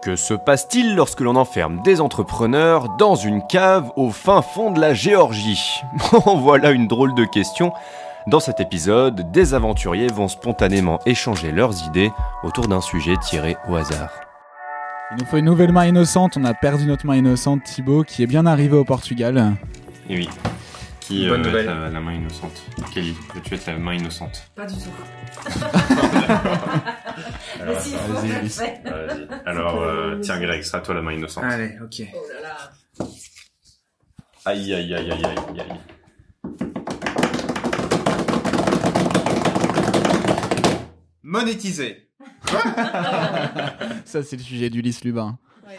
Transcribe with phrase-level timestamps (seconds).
[0.00, 4.80] Que se passe-t-il lorsque l'on enferme des entrepreneurs dans une cave au fin fond de
[4.80, 5.82] la Géorgie
[6.36, 7.72] Voilà une drôle de question.
[8.28, 12.12] Dans cet épisode, des aventuriers vont spontanément échanger leurs idées
[12.44, 14.10] autour d'un sujet tiré au hasard.
[15.10, 16.36] Il nous faut une nouvelle main innocente.
[16.36, 19.56] On a perdu notre main innocente, Thibaut, qui est bien arrivé au Portugal.
[20.08, 20.28] Et oui.
[21.08, 22.62] Qui Bonne euh, être la, la main innocente
[22.92, 24.90] Kelly, veux-tu être la main innocente Pas du tout.
[27.58, 29.28] Alors, Mais si, attends, faut vas-y.
[29.46, 31.44] Alors, euh, tiens Greg, sera toi la main innocente.
[31.44, 32.02] Allez, ok.
[32.12, 33.06] Oh là là.
[34.44, 35.80] Aïe aïe aïe aïe aïe aïe.
[41.22, 42.10] Monétiser.
[44.04, 45.38] Ça, c'est le sujet d'Ulysse Lubin.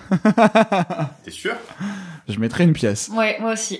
[1.23, 1.55] T'es sûr?
[2.27, 3.09] Je mettrai une pièce.
[3.09, 3.79] Ouais, moi aussi.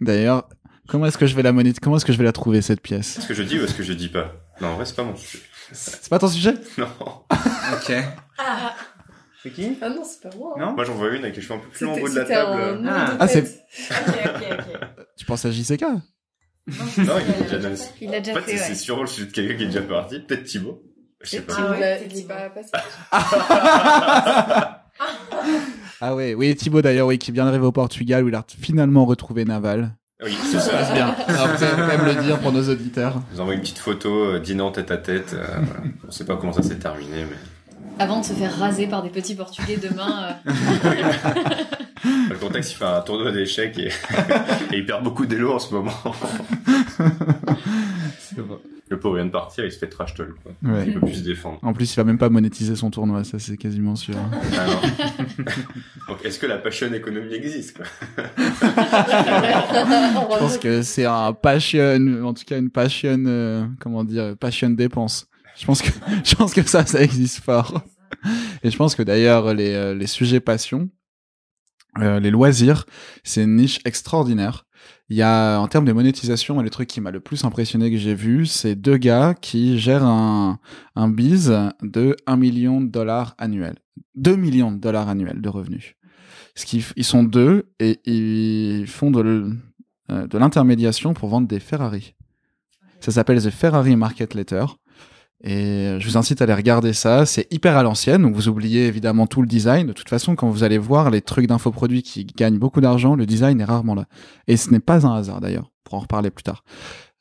[0.00, 0.48] D'ailleurs,
[0.88, 2.80] comment est-ce que je vais la monétiser Comment est-ce que je vais la trouver cette
[2.80, 4.32] pièce Est-ce que je dis ou est-ce que je dis pas?
[4.60, 5.42] Non, en vrai, c'est pas mon sujet.
[5.72, 6.54] C'est pas ton sujet?
[6.78, 6.88] Non.
[7.74, 7.92] Ok.
[8.38, 8.74] Ah,
[9.42, 9.76] C'est qui?
[9.82, 10.54] Ah non, c'est pas moi.
[10.56, 10.60] hein.
[10.60, 10.72] Non?
[10.74, 12.18] Moi, j'en vois une avec les cheveux un peu plus longs en C'était haut de
[12.18, 12.88] la table.
[12.88, 13.16] Ah.
[13.20, 13.58] Ah, tête.
[13.90, 14.88] Ok, ok, ok.
[15.18, 15.98] Tu penses à JCK Non,
[16.66, 18.58] il est déjà dans le- Il En déjà fait, fait, c'est ouais.
[18.68, 20.20] c'est sûrement le sujet de quelqu'un qui est déjà parti.
[20.20, 20.82] Peut-être Thibaut.
[21.22, 21.54] Je sais pas.
[21.58, 22.70] Ah ouais, il est pas passé.
[26.00, 29.04] Ah ouais, oui, Thibaut d'ailleurs, oui, qui bien arrivé au Portugal où il a finalement
[29.04, 29.94] retrouvé Naval.
[30.24, 31.14] Oui, Ça se passe bien.
[31.28, 33.14] Alors, vous allez quand même le dire pour nos auditeurs.
[33.30, 35.34] Je vous envoie une petite photo euh, dînant tête à tête.
[35.34, 35.46] euh.
[36.06, 37.36] On sait pas comment ça s'est terminé, mais
[38.04, 40.34] Avant de se faire raser par des petits portugais demain.
[40.46, 40.50] euh,
[42.30, 43.88] le contexte, il fait un tournoi d'échecs et...
[44.72, 45.92] et il perd beaucoup d'élo en ce moment.
[48.90, 50.30] Le pauvre vient de partir, il se fait trash talk.
[50.42, 50.52] Quoi.
[50.62, 50.84] Ouais.
[50.86, 51.58] Il peut plus se défendre.
[51.62, 54.14] En plus, il va même pas monétiser son tournoi, ça c'est quasiment sûr.
[54.56, 54.80] Ah non.
[56.08, 57.86] Donc, est-ce que la passion économie existe quoi?
[58.38, 64.70] Je pense que c'est un passion, en tout cas une passion, euh, comment dire, passion
[64.70, 65.26] dépense.
[65.58, 65.90] Je pense que,
[66.24, 67.82] je pense que ça, ça existe fort.
[68.62, 70.88] Et je pense que d'ailleurs, les, euh, les sujets passion,
[71.98, 72.86] euh, les loisirs,
[73.24, 74.64] c'est une niche extraordinaire.
[75.10, 77.96] Il y a, en termes de monétisation, le truc qui m'a le plus impressionné que
[77.96, 80.58] j'ai vu, c'est deux gars qui gèrent un,
[80.96, 81.52] un biz
[81.82, 83.78] de 1 million de dollars annuels.
[84.16, 85.94] 2 millions de dollars annuels de revenus.
[86.54, 86.64] Ce
[86.96, 89.52] ils sont deux et ils font de,
[90.10, 92.14] euh, de l'intermédiation pour vendre des Ferrari.
[93.00, 94.64] Ça s'appelle The Ferrari Market Letter.
[95.44, 97.24] Et je vous incite à aller regarder ça.
[97.24, 99.86] C'est hyper à l'ancienne, donc vous oubliez évidemment tout le design.
[99.86, 103.24] De toute façon, quand vous allez voir les trucs d'infoproduits qui gagnent beaucoup d'argent, le
[103.24, 104.06] design est rarement là.
[104.48, 106.64] Et ce n'est pas un hasard d'ailleurs, pour en reparler plus tard.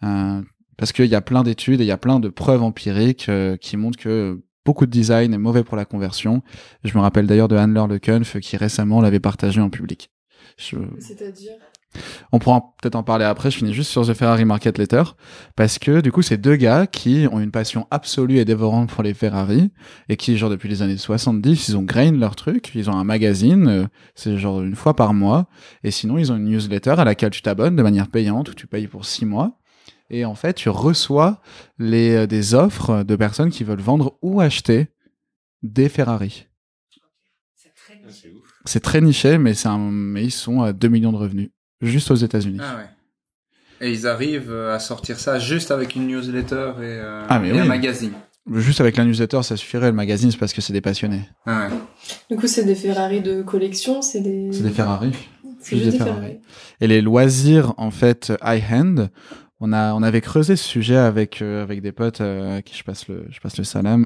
[0.04, 0.42] Euh,
[0.78, 3.58] parce qu'il y a plein d'études et il y a plein de preuves empiriques euh,
[3.58, 6.42] qui montrent que beaucoup de design est mauvais pour la conversion.
[6.84, 10.12] Je me rappelle d'ailleurs de Handler Le Kunf qui récemment l'avait partagé en public.
[10.58, 11.54] C'est-à-dire?
[12.32, 13.52] On pourra peut-être en parler après.
[13.52, 15.04] Je finis juste sur The Ferrari Market Letter
[15.56, 19.04] parce que du coup, c'est deux gars qui ont une passion absolue et dévorante pour
[19.04, 19.72] les Ferrari
[20.10, 22.72] et qui, genre depuis les années 70, ils ont grain leur truc.
[22.76, 25.48] Ils ont un magazine, euh, c'est genre une fois par mois.
[25.84, 28.68] Et sinon, ils ont une newsletter à laquelle tu t'abonnes de manière payante où tu
[28.68, 29.60] payes pour six mois.
[30.10, 31.42] Et en fait, tu reçois
[31.78, 34.88] les, euh, des offres de personnes qui veulent vendre ou acheter
[35.64, 36.48] des Ferrari.
[38.66, 41.50] C'est très niché, mais, un, mais ils sont à 2 millions de revenus.
[41.82, 42.60] Juste aux États-Unis.
[42.62, 42.90] Ah ouais.
[43.88, 47.50] Et ils arrivent euh, à sortir ça juste avec une newsletter et, euh, Ah, mais
[47.50, 47.60] et oui.
[47.60, 48.14] un magazine.
[48.56, 49.88] Juste avec la newsletter, ça suffirait.
[49.88, 51.22] Le magazine, c'est parce que c'est des passionnés.
[51.46, 51.76] Ah ouais.
[52.32, 54.50] Du coup, c'est des Ferrari de collection, c'est des.
[54.52, 55.12] C'est des Ferrari.
[55.60, 56.16] C'est juste des Ferrari.
[56.16, 56.40] Ferrari.
[56.82, 59.10] Et les loisirs, en fait, high-hand,
[59.60, 62.76] on, a, on avait creusé ce sujet avec, euh, avec des potes euh, à qui
[62.78, 64.06] je passe, le, je passe le salam.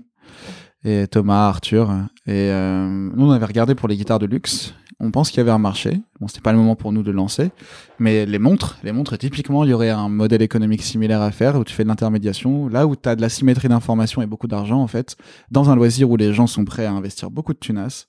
[0.83, 1.91] Et Thomas, Arthur.
[2.25, 4.73] Et euh, nous, on avait regardé pour les guitares de luxe.
[4.99, 5.99] On pense qu'il y avait un marché.
[6.19, 7.51] Bon, c'était pas le moment pour nous de lancer.
[7.97, 11.55] Mais les montres, les montres, typiquement, il y aurait un modèle économique similaire à faire
[11.55, 12.67] où tu fais de l'intermédiation.
[12.67, 15.15] Là où tu as de la symétrie d'information et beaucoup d'argent, en fait,
[15.49, 18.05] dans un loisir où les gens sont prêts à investir beaucoup de tunas,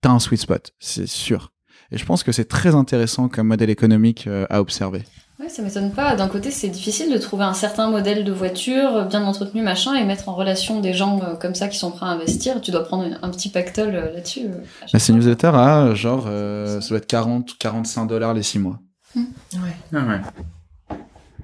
[0.00, 1.52] t'as un sweet spot, c'est sûr.
[1.90, 5.02] Et je pense que c'est très intéressant comme modèle économique euh, à observer.
[5.40, 6.16] Ouais, ça m'étonne pas.
[6.16, 9.94] D'un côté, c'est difficile de trouver un certain modèle de voiture euh, bien entretenu, machin,
[9.94, 12.60] et mettre en relation des gens euh, comme ça qui sont prêts à investir.
[12.60, 14.46] Tu dois prendre un, un petit pactole euh, là-dessus.
[14.46, 18.42] euh, chaque Mais ces newsletters à genre, euh, ça doit être 40, 45 dollars les
[18.42, 18.80] 6 mois.
[19.16, 19.20] Ah
[19.98, 20.20] ouais.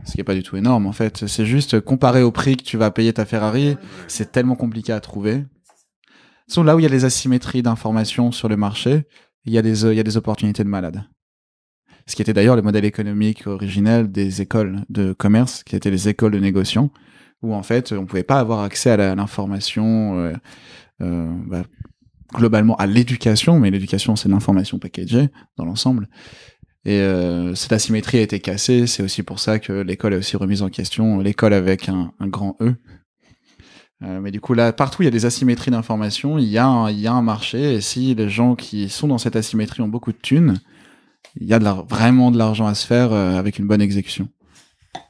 [0.05, 1.27] Ce qui est pas du tout énorme en fait.
[1.27, 3.77] C'est juste comparé au prix que tu vas payer ta Ferrari,
[4.07, 5.45] c'est tellement compliqué à trouver.
[6.49, 9.05] Sont là où il y a les asymétries d'informations sur le marché,
[9.47, 11.03] il y a des, il y a des opportunités de malade.
[12.09, 16.09] Ce qui était d'ailleurs le modèle économique originel des écoles de commerce, qui étaient les
[16.09, 16.91] écoles de négociants,
[17.43, 20.33] où en fait on pouvait pas avoir accès à l'information euh,
[21.03, 21.65] euh, bah,
[22.33, 26.09] globalement à l'éducation, mais l'éducation c'est l'information packagée dans l'ensemble.
[26.85, 28.87] Et euh, cette asymétrie a été cassée.
[28.87, 31.19] C'est aussi pour ça que l'école est aussi remise en question.
[31.19, 32.77] L'école avec un, grand E.
[34.01, 37.13] Mais du coup, là, partout, il y a des asymétries d'information, il il y a
[37.13, 40.61] un marché, et si les gens qui sont dans cette asymétrie ont beaucoup de thunes,
[41.41, 43.83] il y a de la, vraiment de l'argent à se faire euh, avec une bonne
[43.83, 44.29] exécution.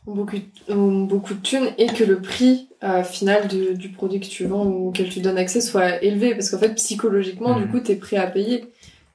[0.06, 0.36] Beaucoup,
[0.68, 4.64] beaucoup de thunes et que le prix euh, final de- du produit que tu vends
[4.64, 6.34] ou auquel tu donnes accès soit élevé.
[6.34, 8.66] Parce qu'en fait, psychologiquement, du coup, t'es prêt à payer.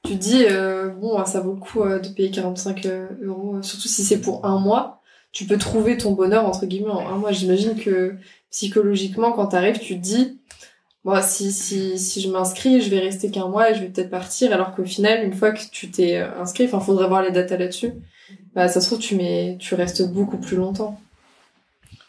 [0.04, 4.04] Tu dis, euh, bon, ça vaut le coup de payer 45 euh, euros, surtout si
[4.04, 5.00] c'est pour un mois.
[5.30, 7.32] Tu peux trouver ton bonheur, entre guillemets, en un mois.
[7.32, 8.16] J'imagine que
[8.50, 10.40] psychologiquement, quand t'arrives, tu te dis,
[11.04, 14.10] bon, si, si, si je m'inscris, je vais rester qu'un mois et je vais peut-être
[14.10, 14.52] partir.
[14.52, 17.56] Alors qu'au final, une fois que tu t'es euh, inscrit, enfin, faudrait voir les datas
[17.56, 17.92] là-dessus.
[18.54, 21.00] Bah, ça se trouve, tu mets, tu restes beaucoup plus longtemps.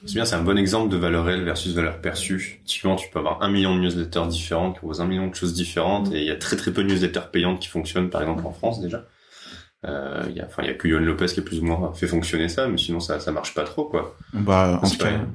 [0.05, 2.61] C'est bien, c'est un bon exemple de valeur réelle versus valeur perçue.
[2.65, 5.53] Typiquement, tu peux avoir un million de newsletters différentes qui proposent un million de choses
[5.53, 6.15] différentes Mm.
[6.15, 8.51] et il y a très très peu de newsletters payantes qui fonctionnent, par exemple en
[8.51, 9.05] France déjà.
[9.85, 11.65] Euh, il y a, enfin, il y a que Yohan Lopez qui a plus ou
[11.65, 14.15] moins fait fonctionner ça, mais sinon ça, ça marche pas trop, quoi.
[14.33, 15.25] Bah, en tout cas, pas-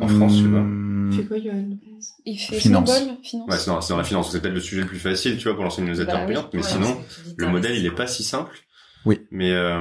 [0.00, 0.58] en France, je sais pas.
[0.58, 1.78] hum, Tu fais quoi, Yoann
[2.24, 2.90] Il fait Finance.
[3.22, 3.48] Finance.
[3.48, 5.64] Ouais, c'est dans, la finance, c'est peut-être le sujet le plus facile, tu vois, pour
[5.64, 6.26] lancer une newsletter Bah oui.
[6.28, 7.02] payante, mais Ouais, sinon,
[7.36, 8.58] le modèle, il est pas si simple.
[9.04, 9.20] Oui.
[9.30, 9.80] Mais, euh,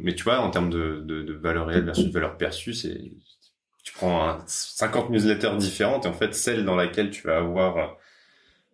[0.00, 3.00] mais tu vois, en termes de, de, de valeur réelle versus valeur perçue, c'est,
[3.82, 7.96] tu prends un- 50 newsletters différentes et en fait, celle dans laquelle tu vas avoir,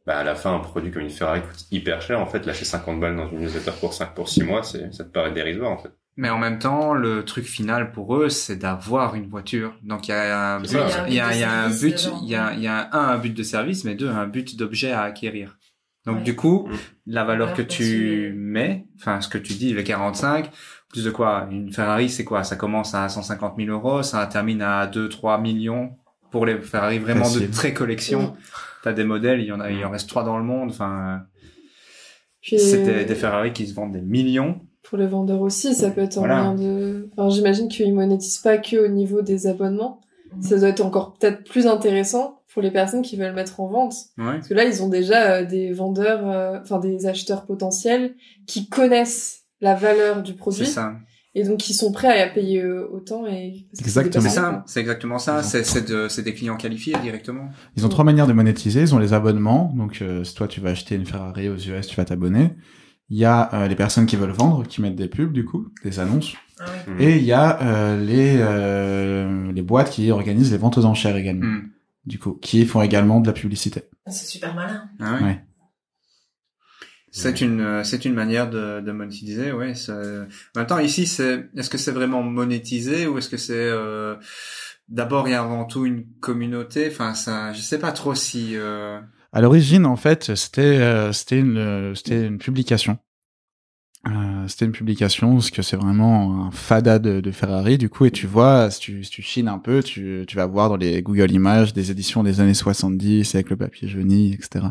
[0.06, 2.20] bah, à la fin, un produit comme une Ferrari coûte hyper cher.
[2.20, 5.04] En fait, lâcher 50 balles dans une newsletter pour 5, pour 6 mois, c'est, ça
[5.04, 5.90] te paraît dérisoire, en fait.
[6.18, 9.74] Mais en même temps, le truc final pour eux, c'est d'avoir une voiture.
[9.82, 10.70] Donc il y a un but,
[11.08, 12.88] il y a, il y a un service but, il y a, il y a
[12.92, 15.58] un, un but de service, mais deux, un but d'objet à acquérir.
[16.06, 16.22] Donc Ouais.
[16.22, 16.76] du coup, Mm.
[17.06, 20.50] la valeur que tu mets, enfin ce que tu dis, le 45,
[20.88, 21.48] plus de quoi?
[21.50, 22.44] Une Ferrari, c'est quoi?
[22.44, 25.96] Ça commence à 150 000 euros, ça termine à 2-3 millions
[26.30, 27.50] pour les Ferrari vraiment Facile.
[27.50, 28.22] de très collection.
[28.22, 28.36] Mm.
[28.84, 30.70] T'as des modèles, il y en a, il en reste trois dans le monde.
[30.70, 31.24] Enfin,
[32.40, 34.65] c'est des, des Ferrari qui se vendent des millions.
[34.88, 36.42] Pour les vendeurs aussi, ça peut être un Voilà.
[36.42, 37.08] moyen de...
[37.16, 40.00] Enfin, j'imagine qu'ils monétisent pas que au niveau des abonnements.
[40.40, 43.94] Ça doit être encore peut-être plus intéressant pour les personnes qui veulent mettre en vente.
[44.18, 44.24] Ouais.
[44.34, 48.14] Parce que là, ils ont déjà euh, des vendeurs, euh, enfin des acheteurs potentiels
[48.46, 50.92] qui connaissent la valeur du C'est produit ça.
[51.34, 54.22] et donc qui sont prêts à payer euh, autant et Exactement.
[54.24, 55.42] C'est ça, c'est exactement ça.
[55.42, 57.48] C'est c'est de- c'est des clients qualifiés directement.
[57.76, 58.82] Ils ont trois manières de monétiser.
[58.82, 59.72] Ils ont les abonnements.
[59.76, 62.50] Donc, euh, si toi, tu vas acheter une Ferrari aux US, tu vas t'abonner.
[63.08, 65.68] Il y a euh, les personnes qui veulent vendre, qui mettent des pubs, du coup,
[65.84, 66.34] des annonces.
[66.58, 66.94] Ah oui.
[66.94, 67.00] Mm.
[67.00, 71.16] Et il y a euh, les, euh, les boîtes qui organisent les ventes aux enchères
[71.16, 71.68] également, Hmm.
[72.04, 73.82] du coup, qui font également de la publicité.
[74.08, 74.88] C'est super malin.
[75.00, 75.22] Ah ouais.
[75.22, 75.42] Ouais.
[77.12, 79.74] C'est une euh, c'est une manière de, de monétiser, ouais.
[79.74, 80.26] c'est- En
[80.58, 84.16] même temps, ici, c'est est-ce que c'est vraiment monétisé ou est-ce que c'est euh,
[84.88, 86.88] d'abord et avant tout une communauté?
[86.90, 88.54] Enfin, ça, je sais pas trop si.
[89.36, 92.96] À l'origine, en fait, c'était euh, c'était une euh, une publication.
[94.06, 98.06] Euh, c'était une publication parce que c'est vraiment un fada de, de Ferrari du coup
[98.06, 100.76] et tu vois si tu, si tu chines un peu tu, tu vas voir dans
[100.76, 104.66] les Google Images des éditions des années 70 avec le papier jauni etc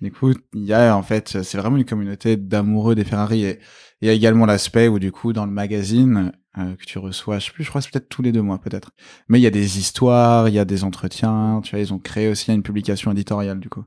[0.00, 3.58] du coup il y a en fait c'est vraiment une communauté d'amoureux des Ferrari et
[4.00, 7.38] il y a également l'aspect où du coup dans le magazine euh, que tu reçois
[7.38, 8.90] je sais plus je crois c'est peut-être tous les deux mois peut-être
[9.28, 11.98] mais il y a des histoires il y a des entretiens tu vois ils ont
[11.98, 13.84] créé aussi une publication éditoriale du coup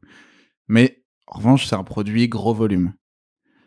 [0.67, 2.93] mais en revanche c'est un produit gros volume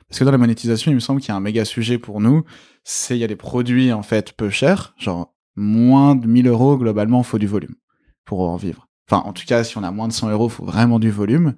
[0.08, 2.20] parce que dans la monétisation, il me semble qu'il y a un méga sujet pour
[2.20, 2.44] nous,
[2.84, 6.76] c'est il y a des produits en fait peu chers, genre moins de 1000 euros
[6.76, 7.74] globalement, faut du volume
[8.24, 8.88] pour en vivre.
[9.08, 11.56] Enfin, en tout cas, si on a moins de 100 euros, faut vraiment du volume.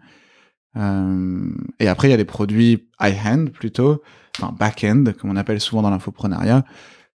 [0.76, 1.50] Euh,
[1.80, 4.02] et après, il y a des produits high-end plutôt,
[4.38, 6.64] enfin back-end, comme on appelle souvent dans l'infoprenariat,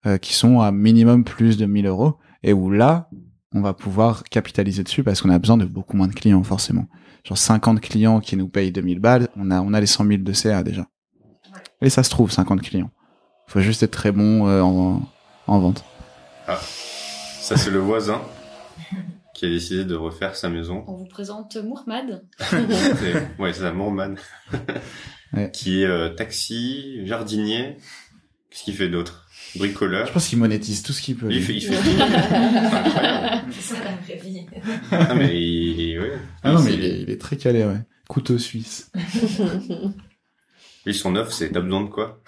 [0.05, 3.10] euh, qui sont à minimum plus de 1000 euros, et où là,
[3.53, 6.88] on va pouvoir capitaliser dessus parce qu'on a besoin de beaucoup moins de clients, forcément.
[7.24, 10.17] Genre 50 clients qui nous payent 2000 balles, on a, on a les 100 000
[10.24, 10.86] de CA déjà.
[11.81, 12.91] Et ça se trouve, 50 clients.
[13.48, 15.01] Faut juste être très bon euh, en,
[15.48, 15.84] en vente.
[16.48, 18.22] Ça, c'est le voisin
[19.39, 20.84] qui a décidé de refaire sa maison.
[20.88, 22.24] On vous présente Mourmad.
[23.39, 23.74] Ouais, c'est ça.
[25.34, 25.51] Ouais.
[25.53, 27.77] Qui est euh, taxi, jardinier.
[28.50, 29.27] Qu'est-ce qu'il fait d'autre?
[29.55, 30.08] Bricoleur.
[30.08, 31.27] Je pense qu'il monétise tout ce qu'il peut.
[31.31, 31.84] Il fait, il fait tout.
[31.84, 33.51] C'est incroyable.
[33.51, 34.46] C'est ça la vraie vie.
[34.91, 36.17] Ah, mais il, il- ouais.
[36.43, 37.77] Ah non, mais il est, il est très calé, ouais.
[38.10, 38.91] Couteau suisse.
[40.86, 42.22] Lui, son offre, c'est t'as besoin de quoi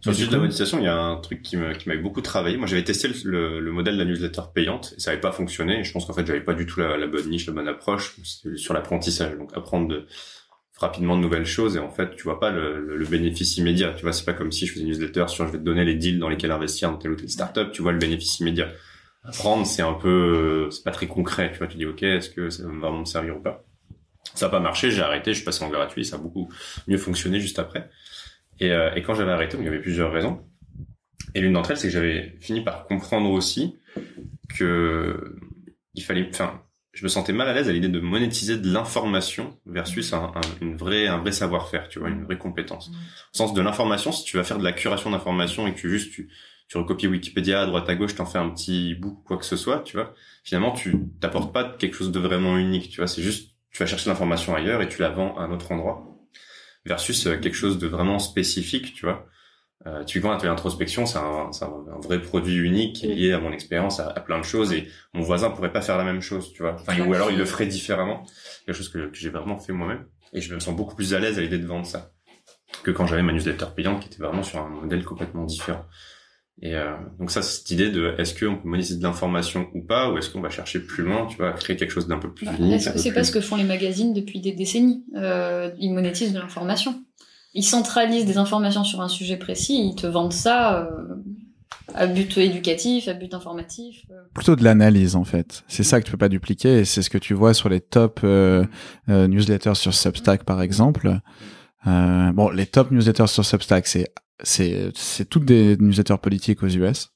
[0.00, 2.00] Sur le sujet de la monétisation, il y a un truc qui me- qui m'avait
[2.00, 2.56] beaucoup travaillé.
[2.56, 5.32] Moi, j'avais testé le, le- le modèle de la newsletter payante et ça n'avait pas
[5.32, 5.80] fonctionné.
[5.80, 7.68] Et je pense qu'en fait, j'avais pas du tout la, la bonne niche, la bonne
[7.68, 8.16] approche
[8.56, 9.36] sur l'apprentissage.
[9.36, 10.06] Donc, apprendre de,
[10.78, 13.92] rapidement de nouvelles choses et en fait, tu vois pas le, le- le bénéfice immédiat.
[13.92, 15.84] Tu vois, c'est pas comme si je faisais une newsletter sur je vais te donner
[15.84, 17.70] les deals dans lesquels investir dans telle ou telle startup.
[17.72, 18.68] Tu vois le bénéfice immédiat.
[19.22, 21.52] Apprendre, c'est un peu, c'est pas très concret.
[21.52, 23.64] Tu vois, tu dis ok, est-ce que ça va vraiment me servir ou pas?
[24.34, 24.90] Ça n'a pas marché.
[24.90, 25.32] J'ai arrêté.
[25.32, 26.06] Je suis passé en gratuit.
[26.06, 26.48] Ça a beaucoup
[26.88, 27.90] mieux fonctionné juste après.
[28.60, 30.44] Et, euh, et quand j'avais arrêté, il y avait plusieurs raisons.
[31.34, 33.76] Et l'une d'entre elles, c'est que j'avais fini par comprendre aussi
[34.56, 35.36] que
[35.94, 36.62] il fallait, enfin,
[36.92, 40.40] je me sentais mal à l'aise à l'idée de monétiser de l'information versus un, un,
[40.60, 42.90] une vraie, un vrai savoir-faire, tu vois, une vraie compétence.
[43.34, 45.88] Au sens de l'information, si tu vas faire de la curation d'informations et que tu
[45.88, 46.30] juste tu,
[46.68, 49.56] tu recopies Wikipédia à droite à gauche, t'en fais un petit bout, quoi que ce
[49.56, 50.14] soit, tu vois,
[50.44, 53.86] finalement, tu t'apportes pas quelque chose de vraiment unique, tu vois, c'est juste, tu vas
[53.86, 56.04] chercher l'information ailleurs et tu la vends à un autre endroit.
[56.86, 59.26] Versus euh, quelque chose de vraiment spécifique, tu vois.
[59.86, 63.32] Euh, typiquement, l'atelier introspection, c'est un, c'est un, un vrai produit unique qui est lié
[63.32, 66.04] à mon expérience, à, à plein de choses, et mon voisin pourrait pas faire la
[66.04, 66.74] même chose, tu vois.
[66.74, 68.24] Enfin, ou alors il le ferait différemment.
[68.66, 70.06] Quelque chose que, que j'ai vraiment fait moi-même.
[70.32, 72.12] Et je me sens beaucoup plus à l'aise à l'idée de vendre ça
[72.82, 75.84] que quand j'avais ma newsletter payante qui était vraiment sur un modèle complètement différent.
[76.62, 79.80] Et euh, donc ça, c'est cette idée de est-ce qu'on peut monétiser de l'information ou
[79.82, 82.18] pas, ou est-ce qu'on va chercher plus loin, tu vois, à créer quelque chose d'un
[82.18, 82.82] peu plus Bah, unique.
[82.82, 86.38] C'est plus- pas ce que font les magazines depuis des décennies euh, Ils monétisent de
[86.38, 87.02] l'information.
[87.54, 91.14] Ils centralisent des informations sur un sujet précis, ils te vendent ça euh,
[91.94, 94.04] à but éducatif, à but informatif.
[94.10, 94.14] euh.
[94.34, 95.64] Plutôt de l'analyse en fait.
[95.66, 97.80] C'est ça que tu peux pas dupliquer et c'est ce que tu vois sur les
[97.80, 98.64] top euh,
[99.08, 101.18] euh, newsletters sur Substack par exemple.
[101.86, 104.08] Euh, bon, les top newsletters sur Substack, c'est
[104.42, 104.92] c'est
[105.28, 107.10] toutes des newsletters politiques aux US,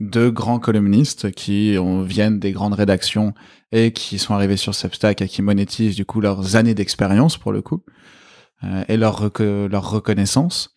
[0.00, 3.32] de grands columnistes qui ont, viennent des grandes rédactions
[3.72, 7.52] et qui sont arrivés sur Substack et qui monétisent du coup leurs années d'expérience pour
[7.52, 7.82] le coup
[8.64, 10.74] euh, et leur leur reconnaissance.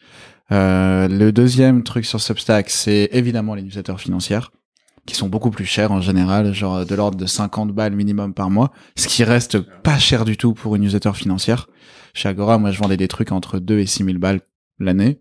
[0.51, 4.51] Euh, le deuxième truc sur Substack, c'est évidemment les newsletters financières
[5.05, 8.49] qui sont beaucoup plus chers en général, genre de l'ordre de 50 balles minimum par
[8.49, 11.67] mois, ce qui reste pas cher du tout pour une newsletter financière.
[12.13, 14.41] Chez Agora, moi, je vendais des trucs entre 2 et 6 000 balles
[14.77, 15.19] l'année,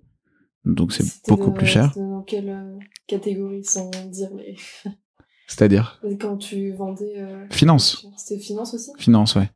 [0.65, 1.93] donc c'est beaucoup plus cher.
[1.97, 4.57] Dans quelle euh, catégorie, sans dire les...
[5.47, 7.15] C'est-à-dire Quand tu vendais...
[7.17, 8.07] euh, Finance.
[8.17, 8.91] C'était finance aussi?
[8.99, 9.51] Finance, ouais.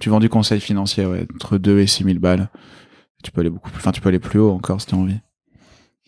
[0.00, 2.48] Tu vends du conseil financier, ouais, entre 2 et 6 000 balles.
[3.22, 4.98] Tu peux aller beaucoup plus, enfin, tu peux aller plus haut encore si tu as
[4.98, 5.18] envie.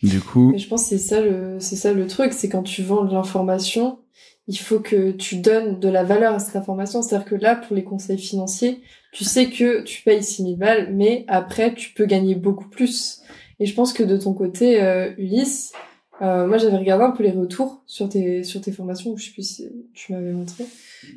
[0.03, 2.63] Du coup, Mais je pense que c'est ça le, c'est ça le truc, c'est quand
[2.63, 3.99] tu vends de l'information,
[4.47, 7.03] il faut que tu donnes de la valeur à cette information.
[7.03, 8.81] C'est-à-dire que là, pour les conseils financiers,
[9.13, 13.21] tu sais que tu payes 6000 balles, mais après, tu peux gagner beaucoup plus.
[13.61, 15.73] Et je pense que de ton côté, euh, Ulysse,
[16.21, 19.31] euh, moi, j'avais regardé un peu les retours sur tes, sur tes formations, je sais
[19.33, 20.65] plus si tu m'avais montré.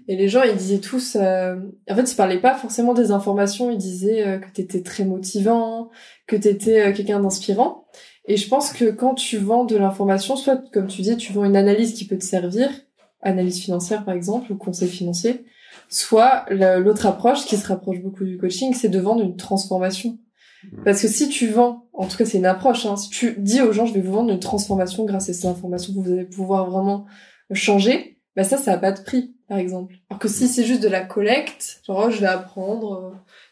[0.07, 1.55] Et les gens, ils disaient tous, euh,
[1.89, 5.89] en fait, ils parlaient pas forcément des informations, ils disaient euh, que t'étais très motivant,
[6.27, 7.85] que t'étais euh, quelqu'un d'inspirant.
[8.27, 11.45] Et je pense que quand tu vends de l'information, soit comme tu dis, tu vends
[11.45, 12.69] une analyse qui peut te servir,
[13.23, 15.45] analyse financière par exemple, ou conseil financier,
[15.89, 20.19] soit la- l'autre approche qui se rapproche beaucoup du coaching, c'est de vendre une transformation.
[20.85, 23.61] Parce que si tu vends, en tout cas c'est une approche, hein, si tu dis
[23.61, 26.69] aux gens je vais vous vendre une transformation grâce à ces informations, vous allez pouvoir
[26.69, 27.05] vraiment
[27.53, 29.95] changer, bah ça, ça a pas de prix, par exemple.
[30.09, 33.11] Alors que si c'est juste de la collecte, genre oh, je vais apprendre, euh,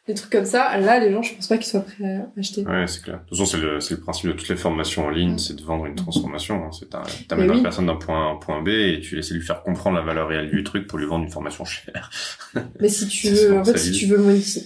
[0.10, 2.66] des trucs comme ça, là les gens je pense pas qu'ils soient prêts à acheter.
[2.66, 3.18] Ouais, c'est clair.
[3.18, 5.56] De toute façon, c'est le, c'est le principe de toutes les formations en ligne, c'est
[5.56, 6.56] de vendre une transformation.
[6.66, 6.70] Hein.
[6.78, 7.58] C'est un- t'amènes oui.
[7.58, 9.62] la personne d'un point A à un point B et tu essaies de lui faire
[9.64, 12.10] comprendre la valeur réelle du truc pour lui vendre une formation chère.
[12.80, 14.18] Mais si tu veux, en fait, si tu veux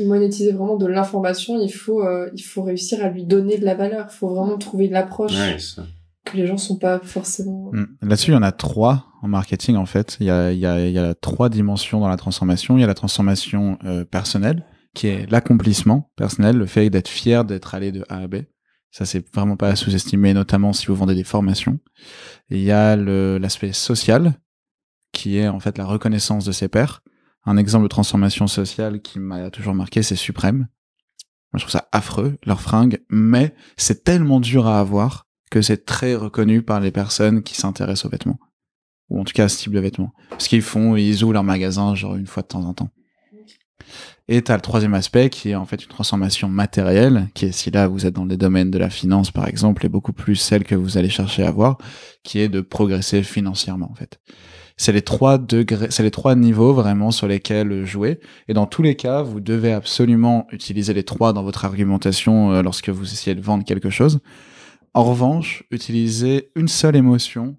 [0.06, 3.76] monétiser vraiment de l'information, il faut, euh, il faut réussir à lui donner de la
[3.76, 4.08] valeur.
[4.12, 5.82] Il faut vraiment trouver de l'approche Ouais, c'est-
[6.26, 7.70] que les gens sont pas forcément.
[7.74, 7.86] Mm.
[8.02, 10.16] Là-dessus, il y en a trois en marketing en fait.
[10.22, 12.78] Il y a, il y a, il y a trois dimensions dans la transformation.
[12.78, 17.46] Il y a la transformation euh, personnelle, qui est l'accomplissement personnel, le fait d'être fier
[17.46, 18.44] d'être allé de A à B.
[18.92, 21.80] Ça, c'est vraiment pas à sous-estimer, notamment si vous vendez des formations.
[22.50, 24.40] Il y a l'aspect social,
[25.12, 27.02] qui est en fait la reconnaissance de ses pairs.
[27.46, 30.68] Un exemple de transformation sociale qui m'a toujours marqué, c'est Suprême.
[31.52, 35.86] Moi, je trouve ça affreux, leurs fringues, mais c'est tellement dur à avoir que c'est
[35.86, 38.40] très reconnu par les personnes qui s'intéressent aux vêtements.
[39.10, 40.14] Ou en tout cas à ce type de vêtements.
[40.40, 42.90] Ce qu'ils font, ils ouvrent leur magasin genre une fois de temps en temps.
[44.30, 47.72] Et t'as le troisième aspect qui est en fait une transformation matérielle, qui est si
[47.72, 50.64] là vous êtes dans les domaines de la finance par exemple, et beaucoup plus celle
[50.64, 51.78] que vous allez chercher à avoir,
[52.24, 54.20] qui est de progresser financièrement en fait.
[54.78, 58.20] C'est les trois degrés, c'est les trois niveaux vraiment sur lesquels jouer.
[58.48, 62.62] Et dans tous les cas, vous devez absolument utiliser les trois dans votre argumentation euh,
[62.64, 64.20] lorsque vous essayez de vendre quelque chose.
[64.96, 67.58] En revanche, utilisez une seule émotion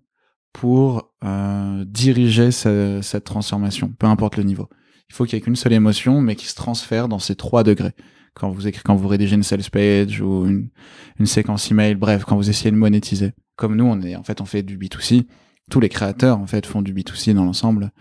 [0.52, 4.68] pour euh, diriger ce- cette transformation, peu importe le niveau.
[5.14, 7.62] Il faut qu'il y ait qu'une seule émotion, mais qui se transfère dans ces trois
[7.62, 7.92] degrés.
[8.35, 12.35] Quand vous écrivez, quand vous rédigez une sales page ou une, séquence email, bref, quand
[12.35, 13.33] vous essayez de monétiser.
[13.54, 15.28] Comme nous, on est, en fait, on fait du B2C.
[15.71, 17.92] Tous les créateurs, en fait, font du B2C dans l'ensemble.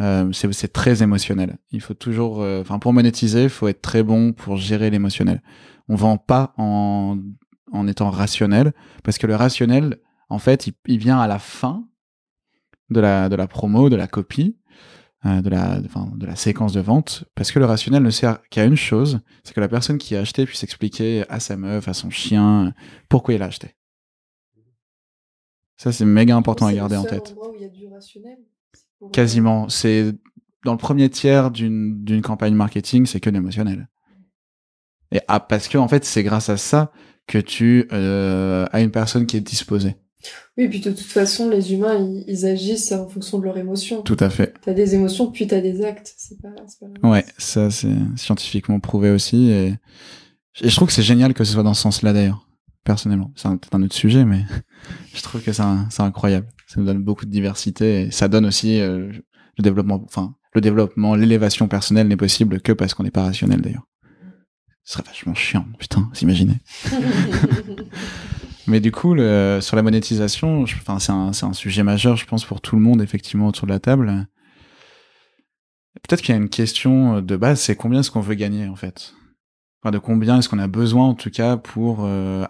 [0.00, 1.56] Euh, c'est c'est très émotionnel.
[1.70, 5.40] Il faut toujours, euh, enfin, pour monétiser, il faut être très bon pour gérer l'émotionnel.
[5.88, 7.16] On vend pas en,
[7.72, 9.96] en étant rationnel, parce que le rationnel,
[10.28, 11.86] en fait, il, il vient à la fin
[12.90, 14.58] de la, de la promo, de la copie,
[15.26, 18.40] euh, de, la, enfin, de la séquence de vente, parce que le rationnel ne sert
[18.50, 21.88] qu'à une chose, c'est que la personne qui a acheté puisse expliquer à sa meuf,
[21.88, 22.72] à son chien,
[23.08, 23.74] pourquoi il a acheté.
[25.76, 27.30] Ça, c'est méga important à le garder en tête.
[27.30, 28.38] endroit où il y a du rationnel.
[28.74, 29.68] C'est pour- Quasiment.
[29.68, 30.14] C'est
[30.64, 33.88] dans le premier tiers d'une d'une campagne marketing, c'est que l'émotionnel.
[35.12, 36.92] Et ah, parce que en fait, c'est grâce à ça
[37.26, 39.96] que tu euh, as une personne qui est disposée.
[40.56, 44.02] Oui, puis de toute façon, les humains, ils, ils agissent en fonction de leurs émotions.
[44.02, 44.54] Tout à fait.
[44.62, 46.12] T'as des émotions, puis t'as des actes.
[46.16, 49.48] C'est pas, c'est pas Ouais, ça c'est scientifiquement prouvé aussi.
[49.50, 49.66] Et,
[50.62, 52.46] et je trouve que c'est génial que ce soit dans ce sens-là d'ailleurs,
[52.84, 53.32] personnellement.
[53.36, 54.44] C'est un- peut-être un autre sujet, mais
[55.14, 55.62] je trouve que c'est
[56.02, 56.48] incroyable.
[56.66, 59.10] Ça nous donne beaucoup de diversité et ça donne aussi euh,
[59.58, 63.60] le développement, enfin le développement, l'élévation personnelle n'est possible que parce qu'on n'est pas rationnel
[63.60, 63.86] d'ailleurs.
[64.84, 66.56] Ce serait vachement chiant, putain, s'imaginer.
[68.66, 72.60] Mais du coup, le, sur la monétisation, enfin, c'est un, sujet majeur, je pense, pour
[72.60, 74.26] tout le monde, effectivement, autour de la table.
[76.02, 78.76] Peut-être qu'il y a une question de base, c'est combien est-ce qu'on veut gagner, en
[78.76, 79.12] fait?
[79.82, 82.44] Enfin, De combien est-ce qu'on a besoin, en tout cas, pour euh,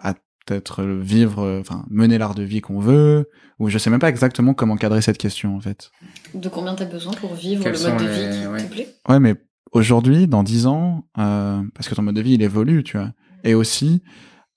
[0.45, 3.29] peut-être vivre, euh, enfin, mener l'art de vie qu'on veut?
[3.59, 5.91] Ou je sais même pas exactement comment cadrer cette question, en fait.
[6.33, 8.63] De combien t'as besoin pour vivre Quels le mode de les- vie qui ouais.
[8.67, 8.95] te plaît?
[9.07, 9.35] Ouais, mais
[9.71, 13.11] aujourd'hui, dans 10 ans, euh, parce que ton mode de vie, il évolue, tu vois.
[13.43, 14.03] Et aussi,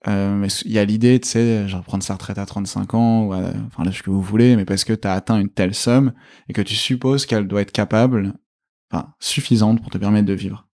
[0.07, 3.33] euh, il y a l'idée, tu sais, genre prendre sa retraite à 35 ans, ou
[3.33, 6.13] à, enfin, l'âge que vous voulez, mais parce que tu as atteint une telle somme
[6.49, 8.35] et que tu supposes qu'elle doit être capable,
[8.91, 10.69] enfin, suffisante pour te permettre de vivre.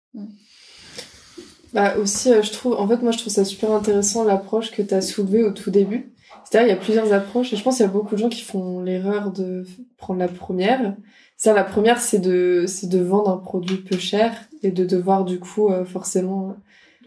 [1.74, 4.82] Bah aussi, euh, je trouve, en fait, moi, je trouve ça super intéressant l'approche que
[4.82, 6.14] tu as soulevée au tout début.
[6.44, 8.30] C'est-à-dire, il y a plusieurs approches, et je pense qu'il y a beaucoup de gens
[8.30, 9.66] qui font l'erreur de
[9.98, 10.96] prendre la première.
[11.38, 14.34] Ça, la première, c'est de, c'est de vendre un produit peu cher
[14.64, 16.56] et de devoir, du coup, euh, forcément,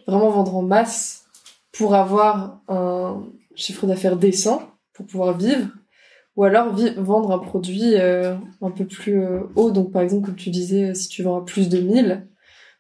[0.07, 1.22] vraiment vendre en masse
[1.73, 3.25] pour avoir un
[3.55, 4.63] chiffre d'affaires décent,
[4.93, 5.69] pour pouvoir vivre.
[6.37, 9.71] Ou alors vendre un produit euh, un peu plus euh, haut.
[9.71, 12.27] Donc, par exemple, comme tu disais, si tu vends à plus de 1000,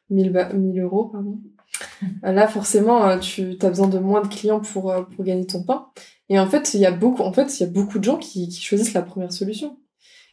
[0.09, 1.39] 1000, ba- 1000 euros, pardon.
[2.23, 5.63] Là, forcément, euh, tu as besoin de moins de clients pour, euh, pour gagner ton
[5.63, 5.87] pain.
[6.31, 8.17] Et en fait, il y a beaucoup, en fait, il y a beaucoup de gens
[8.17, 9.77] qui, qui choisissent la première solution.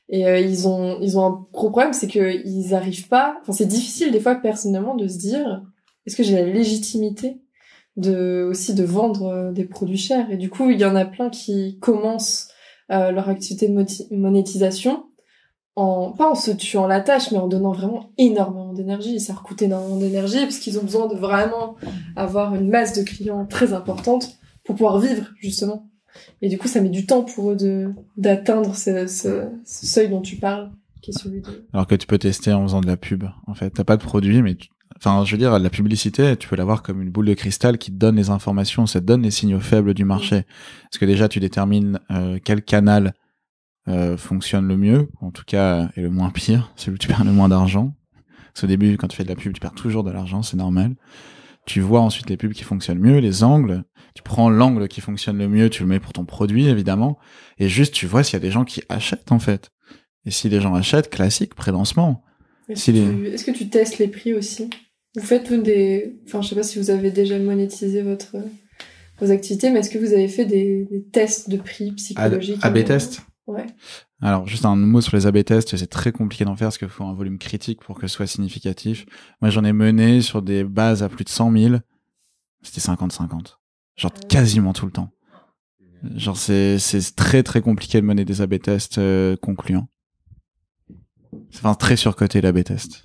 [0.07, 3.37] Et euh, ils ont, ils ont un gros problème, c'est que ils arrivent pas.
[3.41, 5.61] Enfin, c'est difficile des fois personnellement de se dire,
[6.05, 7.41] est-ce que j'ai la légitimité
[8.07, 10.29] aussi de vendre euh, des produits chers.
[10.31, 12.49] Et du coup, il y en a plein qui commencent
[12.91, 15.05] euh, leur activité de monétisation
[15.75, 19.19] en pas en se tuant la tâche, mais en donnant vraiment énormément d'énergie.
[19.19, 21.75] Ça leur coûte énormément d'énergie parce qu'ils ont besoin de vraiment
[22.15, 25.87] avoir une masse de clients très importante pour pouvoir vivre justement.
[26.41, 29.07] Et du coup, ça met du temps pour eux de d'atteindre ce
[29.63, 31.65] seuil dont tu parles, qui est celui de.
[31.71, 33.23] Alors que tu peux tester en faisant de la pub.
[33.47, 36.47] En fait, t'as pas de produit, mais tu- enfin, je veux dire, la publicité, tu
[36.47, 39.21] peux l'avoir comme une boule de cristal qui te donne les informations, ça te donne
[39.23, 40.43] les signaux faibles du marché.
[40.83, 43.13] Parce que déjà, tu détermines euh, quel canal
[43.87, 47.23] euh, fonctionne le mieux, en tout cas, et le moins pire, celui où tu perds
[47.23, 47.95] le moins d'argent?
[48.53, 50.57] Parce qu'au début, quand tu fais de la pub, tu perds toujours de l'argent, c'est
[50.57, 50.95] normal.
[51.65, 53.83] Tu vois ensuite les pubs qui fonctionnent mieux, les angles.
[54.15, 57.19] Tu prends l'angle qui fonctionne le mieux, tu le mets pour ton produit, évidemment.
[57.59, 59.69] Et juste, tu vois s'il y a des gens qui achètent, en fait.
[60.25, 62.23] Et si les gens achètent, classique, pré-lancement.
[62.67, 64.69] Est-ce Si que, les- tu- est-ce que tu testes les prix aussi?
[65.15, 68.37] Vous faites des, enfin, je sais pas si vous avez déjà monétisé votre
[69.19, 72.83] vos activités, mais est-ce que vous avez fait des, des tests de prix psychologiques AB
[72.85, 73.65] test Ouais.
[74.21, 76.87] Alors, juste un mot sur les AB tests, c'est très compliqué d'en faire parce qu'il
[76.87, 79.07] faut un volume critique pour que ce soit significatif.
[79.41, 81.75] Moi, j'en ai mené sur des bases à plus de 100 000.
[82.61, 83.57] C'était 50-50.
[83.95, 85.09] Genre Ah quasiment tout le temps.
[86.15, 89.87] Genre, c'est, c'est très très compliqué de mener des AB tests euh, concluants.
[91.49, 93.03] C'est enfin, très surcoté l'AB test.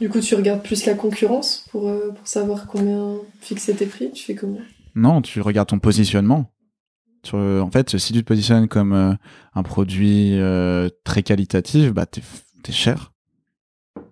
[0.00, 4.10] Du coup, tu regardes plus la concurrence pour euh, pour savoir combien fixer tes prix.
[4.12, 4.60] Tu fais comment?
[4.94, 6.52] Non, tu regardes ton positionnement.
[7.22, 9.14] Tu- en fait, si tu te positionnes comme euh,
[9.54, 12.22] un produit euh, très qualitatif, bah t'es,
[12.70, 13.12] cher.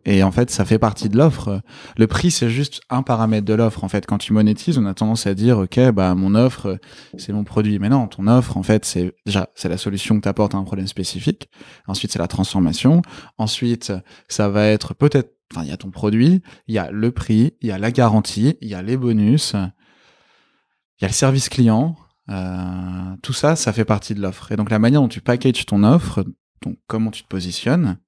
[0.04, 1.60] Et en fait, ça fait partie de l'offre.
[1.96, 3.84] Le prix, c'est juste un paramètre de l'offre.
[3.84, 6.76] En fait, quand tu monétises, on a tendance à dire, ok, bah mon offre, euh,
[7.18, 7.78] c'est mon produit.
[7.78, 10.58] Mais non, ton offre, en fait, c'est déjà c'est la solution que tu apportes à
[10.58, 11.48] un problème spécifique.
[11.86, 13.02] Ensuite, c'est la transformation.
[13.38, 13.92] Ensuite,
[14.28, 17.54] ça va être peut-être, enfin, il y a ton produit, il y a le prix,
[17.60, 21.48] il y a la garantie, il y a les bonus, il y a le service
[21.48, 21.96] client.
[22.28, 24.50] Euh, tout ça, ça fait partie de l'offre.
[24.52, 26.24] Et donc la manière dont tu packages ton offre,
[26.62, 27.98] donc comment tu te positionnes,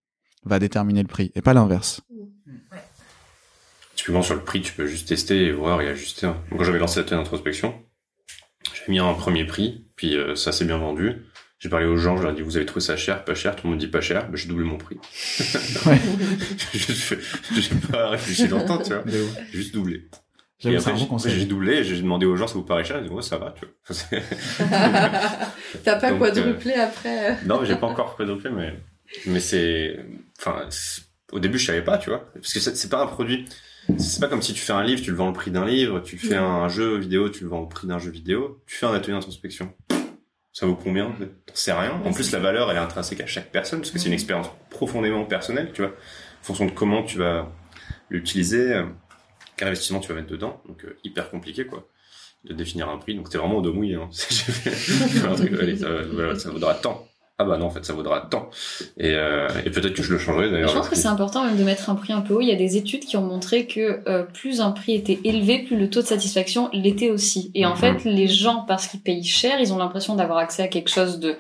[0.45, 2.01] va déterminer le prix, et pas l'inverse.
[3.95, 6.27] Typiquement sur le prix, tu peux juste tester et voir et ajuster.
[6.27, 7.75] Donc, Quand j'avais lancé la d'introspection,
[8.73, 11.27] j'avais mis un premier prix, puis euh, ça s'est bien vendu.
[11.61, 13.57] J'ai parlé aux gens, je leur ai dit vous avez trouvé ça cher, pas cher,
[13.57, 14.97] tout le monde dit pas cher, bah, j'ai doublé mon prix.
[15.87, 15.99] Ouais.
[16.73, 17.19] j'ai juste fait-
[17.61, 19.03] j'ai pas réfléchi longtemps, tu vois.
[19.07, 20.09] J'ai juste doublé.
[20.65, 21.35] Et après, j'ai- conseil.
[21.39, 23.55] j'ai doublé, j'ai demandé aux gens ça vous paraît cher, ils disent ouais ça va,
[23.59, 24.21] tu vois.
[25.85, 28.75] T'as pas Donc, quadruplé après euh, non, mais j'ai pas encore quadruplé, mais
[29.27, 29.99] mais c'est,
[30.39, 30.69] enfin,
[31.33, 33.47] au début je savais pas, tu vois, parce que c'est c'est pas un produit.
[33.99, 36.01] C'est pas comme si tu fais un livre, tu le vends au prix d'un livre,
[36.01, 36.43] tu fais Mm.
[36.45, 39.15] un jeu vidéo, tu le vends au prix d'un jeu vidéo, tu fais un atelier
[39.15, 39.73] d'introspection.
[40.53, 41.11] Ça vaut combien
[41.47, 42.01] T'en sais rien.
[42.05, 44.49] En plus, la valeur, elle est intrinsèque à chaque personne, parce que c'est une expérience
[44.71, 45.93] profondément personnelle, tu vois.
[45.93, 47.51] En fonction de comment tu vas
[48.11, 48.87] l'utiliser, euh,
[49.57, 50.63] quel investissement tu vas mettre dedans.
[50.67, 51.87] Donc, euh, hyper compliqué, quoi,
[52.45, 53.15] de définir un prix.
[53.15, 53.97] Donc, t'es vraiment au dos mouillé.
[53.97, 54.09] Hein.
[54.13, 57.07] J'ai fait un truc, allez, ça, voilà, ça vaudra tant.
[57.41, 58.51] Ah bah non, en fait, ça vaudra tant.
[58.97, 60.75] Et, euh, et peut-être que je le changerai, Je d'ailleurs.
[60.75, 62.41] pense que c'est important même de mettre un prix un peu haut.
[62.41, 65.61] Il y a des études qui ont montré que euh, plus un prix était élevé,
[65.61, 67.53] plus le taux de satisfaction l'était aussi.
[67.55, 67.77] Et en Mhm.
[67.77, 71.21] fait, les gens, parce qu'ils payent cher, ils ont l'impression d'avoir accès à quelque chose
[71.21, 71.37] de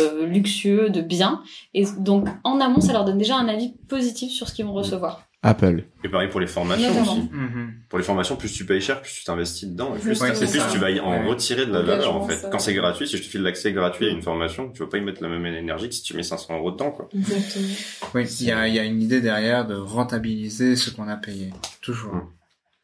[0.00, 1.42] euh, luxueux, de bien.
[1.74, 4.72] Et donc, en amont, ça leur donne déjà un avis positif sur ce qu'ils vont
[4.72, 5.22] recevoir.
[5.44, 5.82] Apple.
[6.04, 7.28] Et pareil pour les formations aussi.
[7.32, 7.72] Mhm.
[7.88, 10.68] Pour les formations, plus tu payes cher, plus tu t'investis dedans, et plus, Ouais, ça.
[10.70, 11.26] tu vas y en Ouais.
[11.26, 12.36] retirer de la valeur, en fait.
[12.36, 12.48] ça.
[12.48, 14.98] Quand c'est gratuit, si je te file l'accès gratuit à une formation, tu vas pas
[14.98, 17.08] y mettre la même énergie que si tu mets 500 euros dedans, quoi.
[17.12, 17.66] Exactement.
[18.14, 21.16] Oui, il y a, il y a une idée derrière de rentabiliser ce qu'on a
[21.16, 21.50] payé.
[21.80, 22.14] Toujours.
[22.14, 22.28] Mm.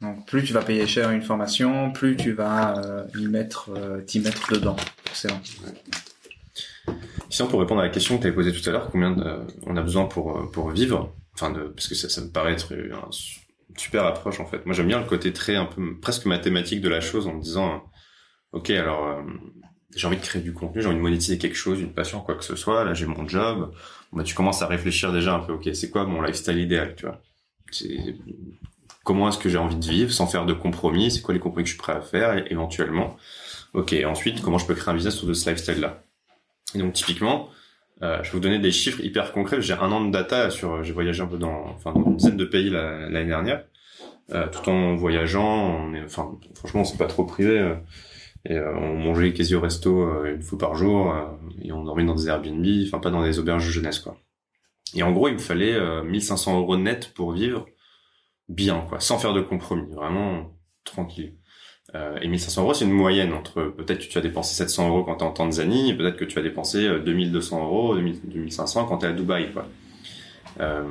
[0.00, 4.00] Donc plus tu vas payer cher une formation, plus tu vas euh, y mettre, euh,
[4.00, 4.76] t'y mettre dedans.
[5.06, 5.40] Excellent.
[7.30, 9.40] Sinon, pour répondre à la question que tu avais posée tout à l'heure, combien de-
[9.66, 12.52] on a besoin pour, euh, pour vivre, enfin, de, parce que ça, ça me paraît
[12.52, 13.40] être une su-
[13.76, 14.66] super approche, en fait.
[14.66, 17.42] Moi, j'aime bien le côté très, un peu, presque mathématique de la chose en me
[17.42, 17.84] disant,
[18.52, 19.22] ok, alors, euh,
[19.96, 22.36] j'ai envie de créer du contenu, j'ai envie de monétiser quelque chose, une passion, quoi
[22.36, 23.72] que ce soit, là, j'ai mon job.
[24.12, 27.06] Bah, tu commences à réfléchir déjà un peu, ok, c'est quoi mon lifestyle idéal, tu
[27.06, 27.20] vois?
[27.70, 28.16] C'est,
[29.04, 31.10] comment est-ce que j'ai envie de vivre sans faire de compromis?
[31.10, 33.16] C'est quoi les compromis que je suis prêt à faire, éventuellement?
[33.74, 36.02] Ok, ensuite, comment je peux créer un business autour de ce lifestyle-là?
[36.74, 37.50] Et donc typiquement,
[38.02, 39.60] euh, je vais vous donner des chiffres hyper concrets.
[39.62, 42.36] J'ai un an de data sur, j'ai voyagé un peu dans, enfin, dans une dizaine
[42.36, 43.64] de pays la- l'année dernière,
[44.32, 45.76] euh, tout en voyageant.
[45.86, 47.58] On est, enfin, franchement, c'est pas trop privé.
[47.60, 47.76] euh,
[48.46, 51.24] et euh, on mangeait quasi au resto euh, une fois par jour euh,
[51.62, 54.16] et on dormait dans des Airbnb, enfin pas dans des auberges jeunesse quoi.
[54.94, 57.66] Et en gros, il me fallait euh, 1500 euros net pour vivre
[58.48, 60.52] bien quoi, sans faire de compromis, vraiment
[60.84, 61.34] tranquille.
[61.94, 65.04] Euh, et 1500 euros, c'est une moyenne entre peut-être que tu as dépensé 700 euros
[65.04, 68.86] quand tu es en Tanzanie, peut-être que tu as dépensé euh, 2200 euros, 2000 2500
[68.86, 69.66] quand tu es à Dubaï, quoi.
[70.60, 70.84] Euh,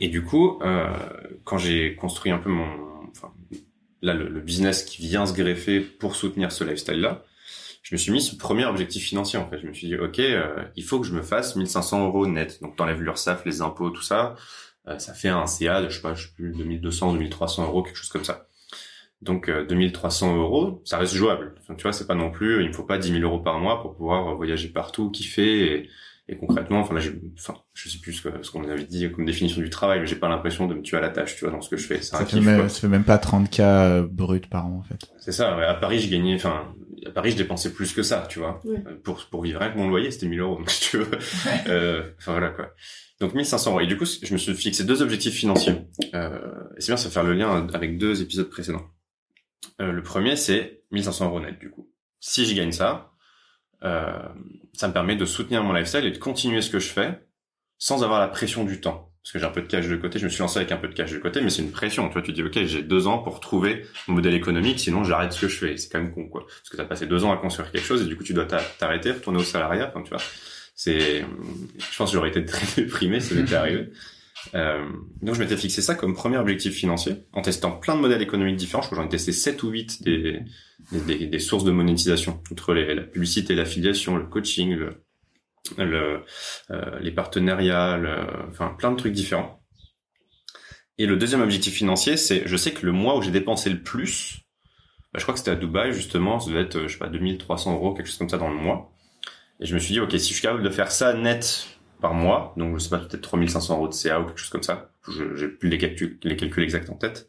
[0.00, 0.92] et du coup, euh,
[1.44, 2.66] quand j'ai construit un peu mon,
[3.10, 3.32] enfin,
[4.00, 7.22] là, le, le business qui vient se greffer pour soutenir ce lifestyle-là,
[7.82, 9.58] je me suis mis ce premier objectif financier, en fait.
[9.58, 12.62] Je me suis dit, OK, euh, il faut que je me fasse 1500 euros net.
[12.62, 14.36] Donc, t'enlèves l'URSSAF, les impôts, tout ça.
[14.88, 17.82] Euh, ça fait un CA de, je sais pas, je sais plus, 2200, 2300 euros,
[17.82, 18.46] quelque chose comme ça.
[19.22, 21.54] Donc euh, 2300 euros, ça reste jouable.
[21.60, 23.58] Enfin, tu vois, c'est pas non plus, il me faut pas 10 000 euros par
[23.60, 25.88] mois pour pouvoir voyager partout, kiffer et,
[26.28, 29.10] et concrètement, enfin là, j'ai- enfin, je sais plus ce que- ce qu'on avait dit
[29.12, 31.44] comme définition du travail, mais j'ai pas l'impression de me tuer à la tâche, tu
[31.44, 32.02] vois, dans ce que je fais.
[32.02, 34.78] C'est un Ça fait, kiff, même, ça fait même pas 30K euh, brut par an,
[34.78, 34.98] en fait.
[35.20, 35.56] C'est ça.
[35.56, 35.64] ouais.
[35.64, 36.74] À Paris, je gagnais, enfin,
[37.06, 38.76] à Paris, je dépensais plus que ça, tu vois, Oui.
[38.86, 39.60] Euh, pour pour vivre.
[39.60, 41.06] Rien que mon loyer, c'était 1000 euros, donc si tu veux.
[41.68, 42.70] Euh, Enfin voilà quoi.
[43.20, 43.80] Donc 1500 euros.
[43.80, 45.74] Et du coup, je me suis fixé deux objectifs financiers.
[46.14, 46.38] Euh,
[46.76, 48.82] et c'est bien, ça va faire le lien avec deux épisodes précédents.
[49.80, 51.90] Euh, le premier, c'est 1500 euros net, du coup.
[52.20, 53.12] Si je gagne ça,
[53.84, 54.12] euh,
[54.74, 57.20] ça me permet de soutenir mon lifestyle et de continuer ce que je fais
[57.78, 59.12] sans avoir la pression du temps.
[59.22, 60.76] Parce que j'ai un peu de cash de côté, je me suis lancé avec un
[60.78, 62.08] peu de cash de côté, mais c'est une pression.
[62.08, 65.32] Tu vois, tu dis, ok, j'ai deux ans pour trouver mon modèle économique, sinon j'arrête
[65.32, 65.76] ce que je fais.
[65.76, 66.44] C'est quand même con, quoi.
[66.46, 68.46] Parce que t'as passé deux ans à construire quelque chose et du coup tu dois
[68.46, 69.88] t'a- t'arrêter, retourner au salariat.
[69.90, 70.22] Enfin, tu vois,
[70.74, 71.20] c'est,
[71.78, 73.90] je pense que j'aurais été très déprimé, ça m'était arrivé.
[74.54, 74.84] Euh,
[75.22, 78.56] donc je m'étais fixé ça comme premier objectif financier, en testant plein de modèles économiques
[78.56, 78.82] différents.
[78.82, 80.40] Je crois que j'en ai testé 7 ou 8 des,
[80.92, 85.04] des, des- sources de monétisation, entre les, la publicité, l'affiliation, le coaching, le,
[85.78, 86.24] le,
[86.70, 89.62] euh, les partenariats, le- enfin plein de trucs différents.
[90.98, 93.82] Et le deuxième objectif financier, c'est, je sais que le mois où j'ai dépensé le
[93.82, 94.40] plus,
[95.12, 97.74] bah, je crois que c'était à Dubaï justement, ça devait être, je sais pas, 2300
[97.74, 98.92] euros, quelque chose comme ça dans le mois.
[99.60, 101.68] Et je me suis dit, ok, si je suis capable de faire ça net
[102.02, 104.62] par mois, donc je sais pas, peut-être 3500 euros de CA ou quelque chose comme
[104.62, 104.90] ça,
[105.36, 107.26] j'ai plus les calculs, exacts en tête,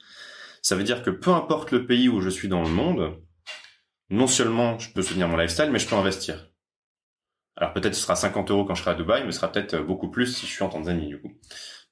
[0.62, 3.15] ça veut dire que peu importe le pays où je suis dans le monde,
[4.09, 6.49] non seulement je peux soutenir mon lifestyle, mais je peux investir.
[7.55, 9.77] Alors peut-être ce sera 50 euros quand je serai à Dubaï, mais ce sera peut-être
[9.77, 11.31] beaucoup plus si je suis en Tanzanie du coup.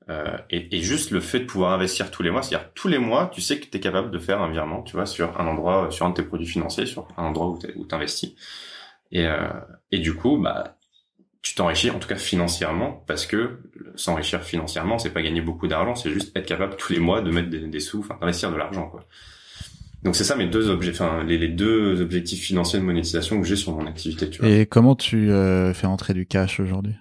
[0.10, 2.98] Euh, et, et juste le fait de pouvoir investir tous les mois, c'est-à-dire tous les
[2.98, 5.46] mois, tu sais que tu es capable de faire un virement, tu vois, sur un
[5.46, 8.34] endroit, sur un de tes produits financiers, sur un endroit où tu investis.
[9.12, 9.50] Et, euh,
[9.91, 10.78] et du coup, bah,
[11.42, 13.60] tu t'enrichis en tout cas financièrement, parce que
[13.96, 17.32] s'enrichir financièrement, c'est pas gagner beaucoup d'argent, c'est juste être capable tous les mois de
[17.32, 19.06] mettre des, sous, enfin d'investir de l'argent, quoi.
[20.04, 23.48] Donc c'est ça mes deux objets, enfin les, les deux objectifs financiers de monétisation que
[23.48, 24.44] j'ai sur mon activité, tu.
[24.46, 26.96] Et comment tu euh, fais entrer du cash aujourd'hui?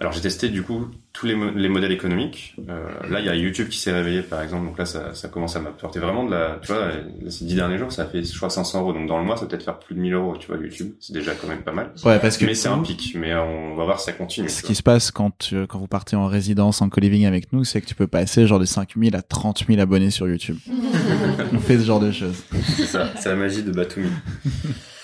[0.00, 2.54] Alors j'ai testé du coup tous les, mo- les modèles économiques.
[2.68, 5.26] Euh, là il y a YouTube qui s'est réveillé par exemple, donc là ça, ça
[5.26, 6.90] commence à m'apporter vraiment de la, tu vois,
[7.28, 9.36] ces dix derniers jours ça a fait je crois 500 euros, donc dans le mois
[9.36, 11.62] ça peut peut-être faire plus de 1000 euros, tu vois YouTube, c'est déjà quand même
[11.62, 11.90] pas mal.
[12.04, 14.48] Ouais, parce que Mais c'est un pic, mais on va voir si ça continue.
[14.48, 17.64] Ce qui se passe quand, tu- quand vous partez en résidence, en co-living avec nous,
[17.64, 20.58] c'est que tu peux passer genre de 5000 à 30 000 abonnés sur YouTube.
[21.52, 22.44] On fait ce genre de choses.
[22.76, 24.10] c'est ça, c'est la magie de Batumi.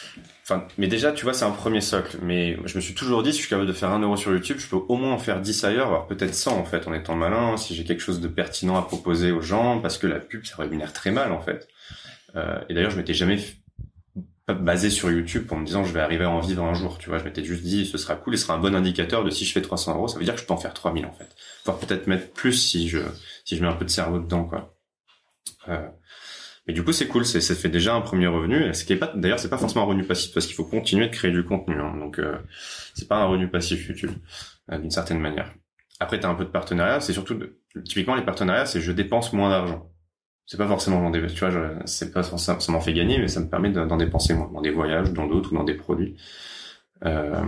[0.47, 2.19] Enfin, mais déjà, tu vois, c'est un premier socle.
[2.21, 4.31] Mais je me suis toujours dit, si je suis capable de faire un euro sur
[4.31, 6.93] YouTube, je peux au moins en faire 10 ailleurs, voire peut-être 100 en fait, en
[6.93, 10.21] étant malin, si j'ai quelque chose de pertinent à proposer aux gens, parce que la
[10.21, 11.67] pub, ça rémunère très mal en fait.
[12.37, 13.39] Euh, et d'ailleurs, je m'étais jamais
[14.47, 16.99] basé sur YouTube en me disant, je vais arriver à en vivre un jour.
[16.99, 19.25] Tu vois, je m'étais juste dit, ce sera cool, et ce sera un bon indicateur
[19.25, 21.07] de si je fais 300 euros, ça veut dire que je peux en faire 3000
[21.07, 21.35] en fait.
[21.65, 22.99] Voire peut-être mettre plus si je
[23.47, 24.75] si je mets un peu de cerveau dedans, quoi.
[25.69, 25.89] Euh,
[26.67, 28.73] mais du coup, c'est cool, c'est, ça fait déjà un premier revenu.
[28.75, 31.07] Ce qui est pas, d'ailleurs, c'est pas forcément un revenu passif parce qu'il faut continuer
[31.09, 31.75] de créer du contenu.
[31.81, 31.97] hein.
[31.99, 32.39] donc, euh,
[32.95, 34.13] c'est pas un revenu passif YouTube
[34.73, 35.53] euh, d'une certaine manière.
[36.01, 37.01] Après, t'as un peu de partenariat.
[37.01, 39.91] C'est surtout, de- typiquement, les partenariats, c'est je dépense moins d'argent.
[40.47, 43.29] C'est pas forcément dans des, tu vois, c'est pas forcément, ça m'en fait gagner, mais
[43.29, 45.75] ça me permet de- d'en dépenser moins dans des voyages, dans d'autres ou dans des
[45.75, 46.17] produits.
[47.05, 47.43] Euh,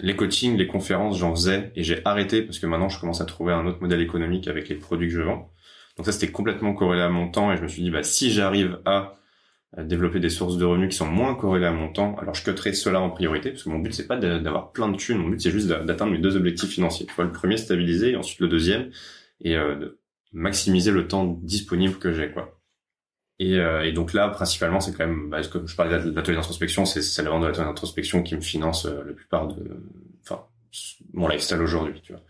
[0.00, 3.24] les coachings, les conférences, j'en faisais et j'ai arrêté parce que maintenant, je commence à
[3.24, 5.52] trouver un autre modèle économique avec les produits que je vends.
[5.96, 8.30] Donc ça, c'était complètement corrélé à mon temps et je me suis dit, bah, si
[8.30, 9.14] j'arrive à
[9.78, 12.44] euh, développer des sources de revenus qui sont moins corrélées à mon temps, alors je
[12.44, 15.18] cutterai cela en priorité parce que mon but, c'est pas d'avoir plein de thunes.
[15.18, 17.06] Mon but, c'est juste d'a- d'atteindre mes deux objectifs financiers.
[17.06, 18.90] Tu vois, le premier, stabiliser et ensuite le deuxième
[19.42, 20.00] et euh, de
[20.32, 22.60] maximiser le temps disponible que j'ai, quoi.
[23.38, 26.36] Et, euh, et donc là, principalement, c'est quand même, bah, comme je parlais de l'atelier
[26.36, 29.82] d'introspection, c'est c'est la vente de l'atelier d'introspection qui me finance euh, la plupart de,
[30.22, 30.44] enfin,
[31.14, 32.22] mon lifestyle aujourd'hui, tu vois.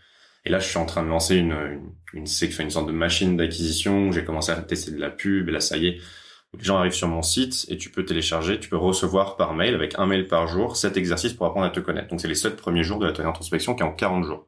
[0.45, 1.51] Et là, je suis en train de lancer une,
[2.13, 2.25] une, une,
[2.59, 5.59] une sorte de machine d'acquisition où j'ai commencé à tester de la pub et là,
[5.59, 5.97] ça y est.
[6.57, 9.73] Les gens arrivent sur mon site et tu peux télécharger, tu peux recevoir par mail
[9.73, 12.09] avec un mail par jour cet exercice pour apprendre à te connaître.
[12.09, 14.47] Donc, c'est les sept premiers jours de l'atelier d'introspection qui est en 40 jours.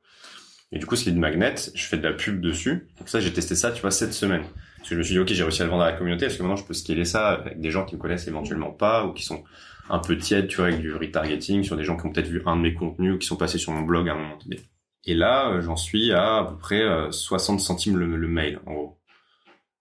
[0.73, 2.87] Et du coup, ce lead magnet, je fais de la pub dessus.
[2.97, 4.41] Donc ça, j'ai testé ça, tu vois, cette semaine.
[4.77, 6.25] Parce que je me suis dit, ok, j'ai réussi à le vendre à la communauté,
[6.25, 9.05] parce que maintenant, je peux scaler ça avec des gens qui me connaissent éventuellement pas,
[9.05, 9.43] ou qui sont
[9.89, 12.41] un peu tièdes, tu vois, avec du retargeting sur des gens qui ont peut-être vu
[12.47, 14.59] un de mes contenus, ou qui sont passés sur mon blog à un moment donné?
[15.05, 18.59] Et là, euh, j'en suis à à peu près euh, 60 centimes le, le mail,
[18.65, 18.99] en gros.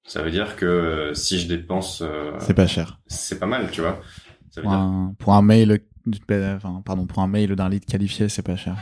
[0.04, 2.98] Ça veut dire que euh, si je dépense, euh, C'est pas cher.
[3.06, 4.00] c'est pas mal, tu vois.
[4.50, 5.80] Ça veut Pour dire un, pour un mail,
[6.56, 8.74] enfin, pardon, pour un mail d'un lead qualifié, c'est pas cher.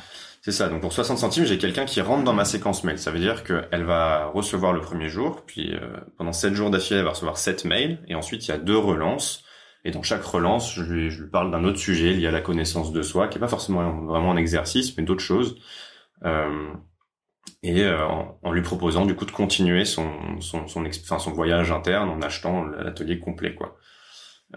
[0.43, 0.71] C'est ça.
[0.71, 2.99] Donc pour 60 centimes, j'ai quelqu'un qui rentre dans ma séquence mail.
[2.99, 7.01] Ça veut dire qu'elle va recevoir le premier jour, puis euh, pendant 7 jours d'affilée,
[7.01, 9.45] elle va recevoir 7 mails, et ensuite il y a deux relances.
[9.85, 12.41] Et dans chaque relance, je lui, je lui parle d'un autre sujet lié à la
[12.43, 15.57] connaissance de soi, qui est pas forcément vraiment un exercice, mais d'autres choses.
[16.25, 16.73] Euh,
[17.63, 21.33] et euh, en, en lui proposant du coup de continuer son son son, enfin, son
[21.33, 23.77] voyage interne en achetant l'atelier complet quoi.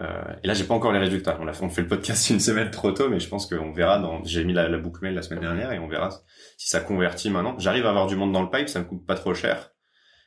[0.00, 1.38] Euh, et là j'ai pas encore les résultats.
[1.40, 3.98] On a fait, le podcast une semaine trop tôt, mais je pense qu'on verra.
[3.98, 6.10] Dans j'ai mis la, la boucle mail la semaine dernière et on verra
[6.56, 7.58] si ça convertit maintenant.
[7.58, 9.70] J'arrive à avoir du monde dans le pipe, ça me coûte pas trop cher.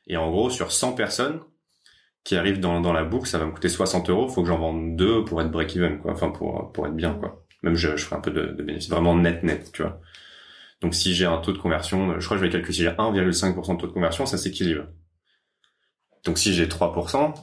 [0.08, 1.41] Et en gros sur 100 personnes
[2.23, 4.28] qui arrivent dans dans la boucle, ça va me coûter 60 euros.
[4.28, 6.12] Faut que j'en vende deux pour être break even quoi.
[6.13, 7.43] Enfin pour pour être bien quoi.
[7.63, 10.00] Même je je ferai un peu de, de bénéfice vraiment net net tu vois.
[10.81, 12.89] Donc si j'ai un taux de conversion, je crois que je vais calculer si j'ai
[12.89, 14.85] 1,5% de taux de conversion, ça s'équilibre.
[16.23, 17.33] Donc si j'ai 3%,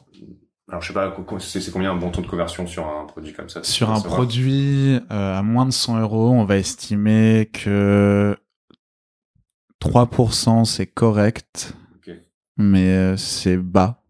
[0.69, 3.49] alors je sais pas, c'est combien un bon taux de conversion sur un produit comme
[3.49, 3.63] ça?
[3.63, 8.37] Sur un produit euh, à moins de 100 euros, on va estimer que
[9.83, 11.75] 3% c'est correct,
[12.57, 14.03] mais euh, c'est bas.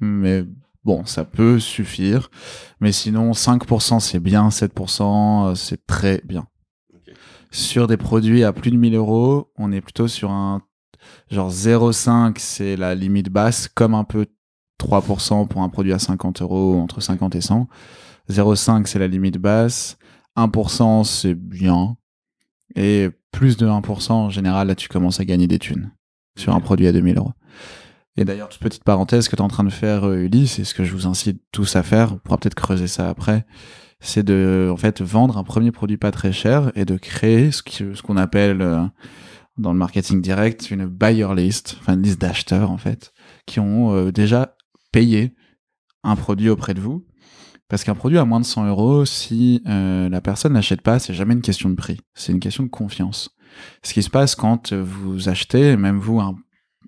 [0.00, 0.44] Mais
[0.82, 2.30] bon, ça peut suffire.
[2.80, 6.48] Mais sinon, 5% c'est bien, 7% euh, c'est très bien.
[7.54, 10.62] Sur des produits à plus de 1000 euros, on est plutôt sur un
[11.30, 14.26] genre 0,5 c'est la limite basse, comme un peu
[14.80, 17.68] 3% pour un produit à 50 euros, entre 50 et 100.
[18.28, 19.98] 0,5 c'est la limite basse.
[20.36, 21.96] 1% c'est bien.
[22.74, 25.92] Et plus de 1% en général, là tu commences à gagner des thunes
[26.36, 27.34] sur un produit à 2000 euros.
[28.16, 30.58] Et d'ailleurs, toute petite parenthèse, ce que tu es en train de faire, euh, Ulysse,
[30.58, 33.46] et ce que je vous incite tous à faire, on pourra peut-être creuser ça après,
[34.04, 37.62] c'est de en fait vendre un premier produit pas très cher et de créer ce
[37.62, 38.82] qui- ce qu'on appelle euh,
[39.58, 43.12] dans le marketing direct une buyer list, enfin une liste d'acheteurs en fait,
[43.46, 44.56] qui ont euh, déjà
[44.92, 45.34] payé
[46.02, 47.06] un produit auprès de vous.
[47.68, 51.14] Parce qu'un produit à moins de 100 euros, si euh, la personne n'achète pas, c'est
[51.14, 53.30] jamais une question de prix, c'est une question de confiance.
[53.82, 56.34] Ce qui se passe quand vous achetez, même vous, un,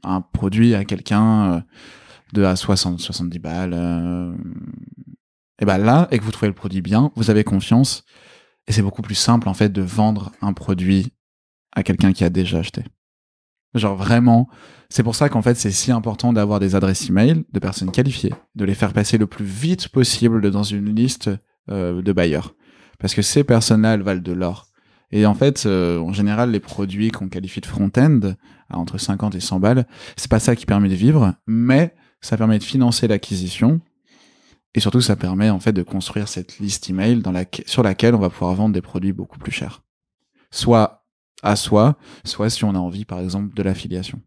[0.05, 1.61] un produit à quelqu'un euh,
[2.35, 4.35] de à 60, 70 balles, euh,
[5.61, 8.05] et ben là, et que vous trouvez le produit bien, vous avez confiance,
[8.67, 11.13] et c'est beaucoup plus simple en fait de vendre un produit
[11.73, 12.85] à quelqu'un qui a déjà acheté.
[13.75, 14.49] Genre vraiment,
[14.89, 18.35] c'est pour ça qu'en fait c'est si important d'avoir des adresses email de personnes qualifiées,
[18.55, 21.31] de les faire passer le plus vite possible dans une liste
[21.71, 22.55] euh, de bailleurs,
[22.99, 24.67] parce que ces personnes-là elles valent de l'or.
[25.13, 28.35] Et en fait, euh, en général, les produits qu'on qualifie de front-end
[28.69, 32.37] à entre 50 et 100 balles, c'est pas ça qui permet de vivre, mais ça
[32.37, 33.81] permet de financer l'acquisition
[34.77, 37.33] et surtout ça permet en fait de construire cette liste email dans
[37.65, 39.83] sur laquelle on va pouvoir vendre des produits beaucoup plus chers.
[40.51, 41.07] Soit
[41.43, 44.21] à soi, soit si on a envie par exemple de l'affiliation.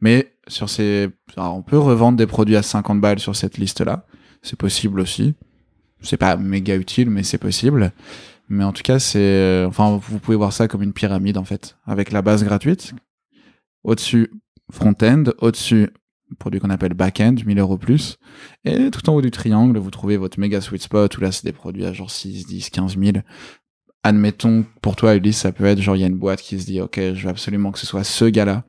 [0.00, 4.06] Mais sur ces alors, on peut revendre des produits à 50 balles sur cette liste-là,
[4.42, 5.34] c'est possible aussi.
[6.02, 7.92] c'est pas méga utile, mais c'est possible.
[8.50, 11.44] Mais en tout cas, c'est, euh, enfin, vous pouvez voir ça comme une pyramide en
[11.44, 12.92] fait, avec la base gratuite.
[13.82, 14.30] Au-dessus,
[14.70, 15.24] front-end.
[15.38, 15.88] Au-dessus,
[16.38, 18.18] produit qu'on appelle back-end, 1000 euros plus.
[18.64, 21.44] Et tout en haut du triangle, vous trouvez votre méga sweet spot où là, c'est
[21.44, 23.18] des produits à genre 6, 10, 15 000.
[24.02, 26.66] Admettons, pour toi, Ulysse, ça peut être genre, il y a une boîte qui se
[26.66, 28.64] dit, OK, je veux absolument que ce soit ce gars-là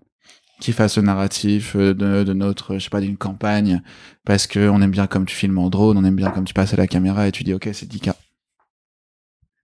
[0.62, 3.82] qui fasse le narratif euh, de, notre, je sais pas, d'une campagne,
[4.24, 6.54] parce que on aime bien comme tu filmes en drone, on aime bien comme tu
[6.54, 8.14] passes à la caméra et tu dis, OK, c'est 10K.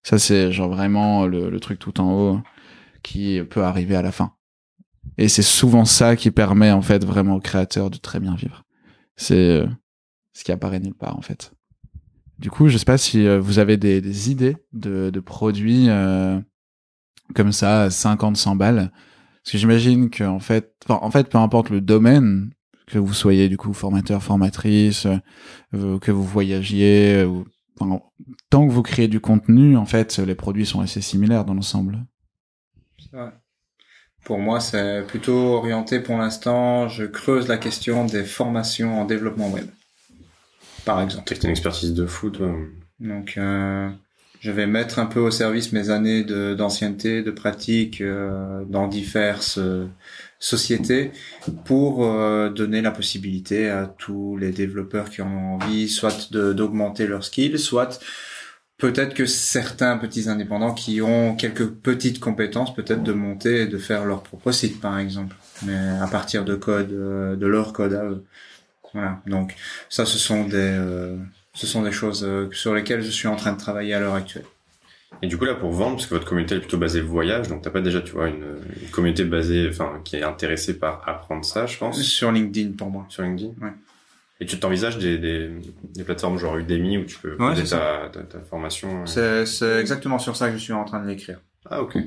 [0.04, 2.42] Ça, c'est genre vraiment le truc tout en haut
[3.04, 4.34] qui peut arriver à la fin.
[5.18, 8.64] Et c'est souvent ça qui permet en fait vraiment aux créateurs de très bien vivre.
[9.16, 9.68] C'est euh,
[10.34, 11.54] ce qui apparaît nulle part en fait.
[12.40, 16.40] Du coup, je sais pas si euh, vous avez des, idées de, produits euh,
[17.36, 18.92] comme ça, 50, 100 balles.
[19.44, 22.52] Parce que j'imagine que en fait, en fait, peu importe le domaine,
[22.88, 25.08] que vous soyez du coup formateur, formatrice,
[25.72, 27.26] que vous voyagiez,
[28.50, 32.06] tant que vous créez du contenu, en fait, les produits sont assez similaires dans l'ensemble.
[34.24, 36.88] Pour moi, c'est plutôt orienté pour l'instant.
[36.88, 39.66] Je creuse la question des formations en développement web,
[40.86, 41.24] par exemple.
[41.26, 42.52] T'as une expertise de fou, toi.
[43.00, 43.90] Donc, euh,
[44.42, 49.60] je vais mettre un peu au service mes années d'ancienneté, de, pratique euh, dans diverses
[49.60, 49.86] euh,
[50.40, 51.12] sociétés
[51.64, 57.06] pour euh, donner la possibilité à tous les développeurs qui en ont envie, soit d'augmenter
[57.06, 58.00] leurs skills, soit
[58.82, 63.78] peut-être que certains petits indépendants qui ont quelques petites compétences, peut-être de monter et de
[63.78, 67.94] faire leur propre site, par exemple, mais à partir de code, euh, de leur code
[67.94, 68.26] à eux.
[68.94, 69.22] Voilà.
[69.28, 69.56] Donc
[69.88, 71.16] ça, ce sont des, euh,
[71.54, 74.16] ce sont des choses euh, sur lesquelles je suis en train de travailler à l'heure
[74.16, 74.46] actuelle.
[75.22, 77.62] Et du coup, là, pour vendre, parce que votre communauté est plutôt basée voyage, donc
[77.62, 81.46] t'as pas déjà, tu vois, une, une communauté basée, enfin, qui est intéressée par apprendre
[81.46, 83.06] ça, je pense, Sur LinkedIn pour moi.
[83.10, 83.52] sur LinkedIn?
[83.62, 83.74] Ouais.
[84.42, 85.50] Et tu t'envisages des, des,
[85.94, 89.04] des plateformes genre Udemy où tu peux Ouais, poser c'est ta, ta, ta formation.
[89.04, 89.06] euh.
[89.06, 91.40] C'est, c'est exactement sur ça que je suis en train de l'écrire.
[91.70, 91.98] Ah, ok.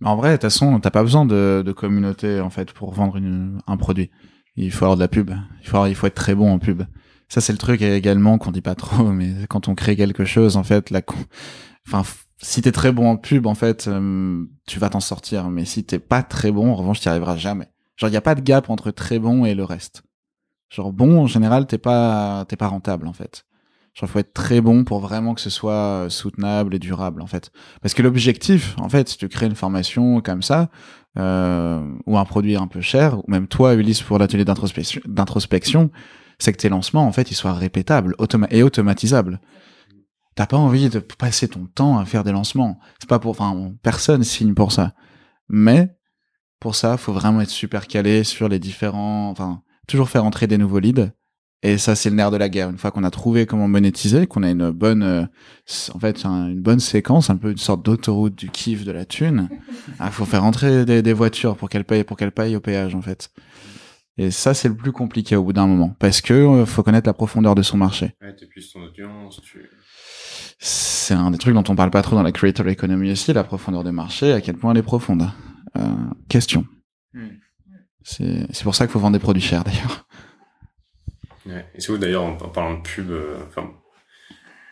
[0.00, 2.92] Mais en vrai, de toute façon, t'as pas besoin de, de communauté en fait pour
[2.94, 4.10] vendre une, un produit.
[4.56, 5.30] Il faut avoir de la pub.
[5.62, 6.82] Il faut, avoir- il faut être très bon en pub.
[7.28, 10.56] Ça, c'est le truc également qu'on dit pas trop, mais quand on crée quelque chose,
[10.56, 11.16] en fait, la, con-
[11.88, 12.02] enfin,
[12.38, 15.48] si t'es très bon en pub, en fait, euh, tu vas t'en sortir.
[15.50, 17.68] Mais si t'es pas très bon, en revanche, t'y arriveras jamais.
[17.96, 20.02] Genre, il y a pas de gap entre très bon et le reste.
[20.72, 23.44] Genre, bon, en général, t'es pas, t'es pas rentable, en fait.
[23.92, 25.72] Genre, faut être très bon pour vraiment que ce soit
[26.04, 27.52] euh, soutenable et durable, en fait.
[27.82, 30.70] Parce que l'objectif, en fait, si tu crées une formation comme ça,
[31.18, 35.90] euh, ou un produit un peu cher, ou même toi, Ulysse, pour l'atelier d'introspection, d'introspection,
[36.38, 38.16] c'est que tes lancements, en fait, ils soient répétables
[38.48, 39.42] et automatisables.
[40.36, 42.78] T'as pas envie de passer ton temps à faire des lancements.
[42.98, 44.94] C'est pas pour, enfin, personne signe pour ça.
[45.50, 45.94] Mais,
[46.60, 50.58] pour ça, faut vraiment être super calé sur les différents, enfin, toujours faire entrer des
[50.58, 51.10] nouveaux leads.
[51.64, 52.70] Et ça, c'est le nerf de la guerre.
[52.70, 55.22] Une fois qu'on a trouvé comment monétiser, qu'on a une bonne, euh,
[55.94, 59.04] en fait, un- une bonne séquence, un peu une sorte d'autoroute du kiff de la
[59.04, 59.48] thune,
[60.00, 62.96] il faut faire entrer des, des voitures pour qu'elles payent, pour qu'elles payent au péage,
[62.96, 63.30] en fait.
[64.18, 65.94] Et ça, c'est le plus compliqué au bout d'un moment.
[66.00, 68.12] Parce que euh, faut connaître la profondeur de son marché.
[68.20, 69.60] Ouais, t'es plus ton audience, tu...
[70.58, 73.44] C'est un des trucs dont on parle pas trop dans la creator economy aussi, la
[73.44, 75.28] profondeur des marchés, à quel point elle est profonde.
[75.76, 75.80] Euh,
[76.28, 76.66] question.
[77.14, 77.28] Hmm.
[78.04, 80.06] C'est c'est pour ça qu'il faut vendre des produits chers, d'ailleurs.
[81.46, 81.66] Ouais.
[81.74, 83.70] Et c'est où d'ailleurs, en, en parlant de pub, euh, enfin,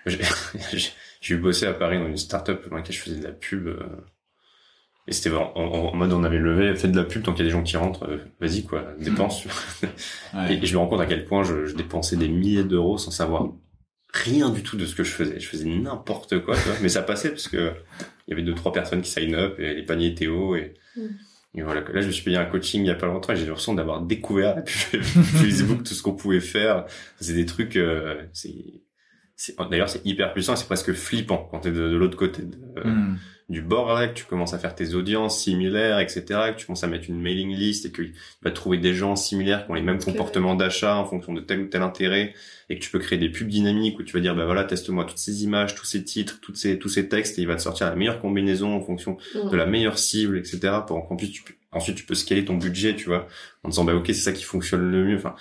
[0.07, 0.21] j'ai
[0.73, 0.91] j'ai-
[1.21, 3.67] j'ai eu bossé à Paris dans une start-up dans laquelle je faisais de la pub.
[3.67, 3.79] euh,
[5.07, 7.49] et c'était en, en mode on avait levé, fait de la pub tant qu'il y
[7.49, 9.45] a des gens qui rentrent, euh, vas-y quoi, dépense.
[10.49, 12.97] Et, et je me rends compte à quel point je, je dépensais des milliers d'euros
[12.97, 13.49] sans savoir
[14.13, 15.41] rien du tout de ce que je faisais.
[15.41, 16.79] Je faisais n'importe quoi, tu vois.
[16.81, 17.73] mais ça passait parce que
[18.27, 20.75] il y avait deux trois personnes qui sign up et les paniers étaient hauts et,
[20.97, 21.07] Mm.
[21.55, 21.81] Et voilà.
[21.81, 23.75] Là, je me suis payé un coaching il y a pas longtemps et j'ai l'impression
[23.75, 26.85] d'avoir découvert Facebook, tout ce qu'on pouvait faire.
[27.21, 28.55] C'est des trucs, euh, c'est,
[29.37, 32.43] c'est- d'ailleurs c'est hyper puissant, et c'est presque flippant quand t'es de, de l'autre côté
[32.43, 33.17] de- Hmm.
[33.51, 36.23] Du bord là, que tu commences à faire tes audiences similaires, etc.,
[36.55, 39.17] que tu commences à mettre une mailing list et que tu vas trouver des gens
[39.17, 42.33] similaires qui ont les mêmes comportements d'achat en fonction de tel ou tel intérêt
[42.69, 45.05] et que tu peux créer des pubs dynamiques où tu vas dire bah voilà teste-moi
[45.05, 47.63] toutes ces images, tous ces titres, toutes ces tous ces textes et il va te
[47.63, 50.61] sortir la meilleure combinaison en fonction de la meilleure cible, etc.
[50.87, 53.27] Pour qu'en plus tu peux, ensuite tu peux scaler ton budget, tu vois,
[53.65, 55.17] en disant bah ok c'est ça qui fonctionne le mieux.
[55.17, 55.35] Enfin,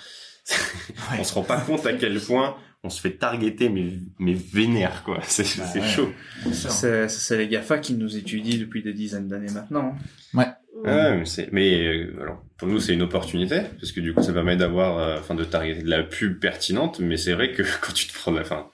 [1.16, 5.02] on se rend pas compte à quel point on se fait targeter mais mais vénère
[5.04, 5.18] quoi.
[5.26, 5.82] C'est Bah ouais.
[5.82, 6.10] chaud.
[6.52, 9.94] C'est, c'est les GAFA qui nous étudient depuis des dizaines d'années maintenant.
[10.34, 10.54] hein.
[10.84, 14.22] Ouais, mais c'est, mais euh, alors pour nous c'est une opportunité parce que du coup
[14.22, 17.62] ça permet d'avoir, euh, enfin de targeter de la pub pertinente, mais c'est vrai que
[17.82, 18.68] quand tu te prends la fin,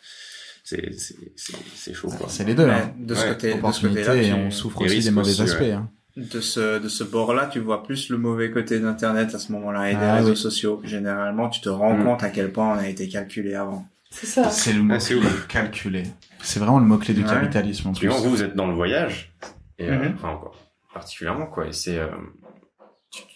[0.63, 2.29] c'est c'est chaud quoi.
[2.29, 2.67] C'est les deux.
[2.67, 2.95] Mais Hein.
[2.99, 5.31] de ce Ouais, côté, de ce Opportunité côté-là, et on souffre et aussi des mauvais
[5.31, 5.61] aussi, aspects.
[5.63, 5.73] ouais.
[5.73, 5.91] hein.
[6.17, 9.91] de ce de ce bord-là, tu vois plus le mauvais côté d'Internet à ce moment-là
[9.91, 10.37] et des Ah, réseaux oui.
[10.37, 10.81] sociaux.
[10.85, 12.05] Généralement, tu te rends Mm.
[12.05, 13.85] compte à quel point on a été calculé avant.
[14.11, 14.51] C'est ça.
[14.51, 15.17] C'est le mot Ah, c'est
[15.49, 16.05] calculé.
[16.41, 17.29] C'est vraiment le mot-clé du Ouais.
[17.29, 18.09] capitalisme en plus.
[18.09, 19.33] Vous, vous êtes dans le voyage,
[19.79, 20.15] et, euh, Mhm.
[20.15, 20.57] enfin, encore,
[20.95, 21.67] particulièrement, quoi.
[21.67, 22.09] Et c'est, euh,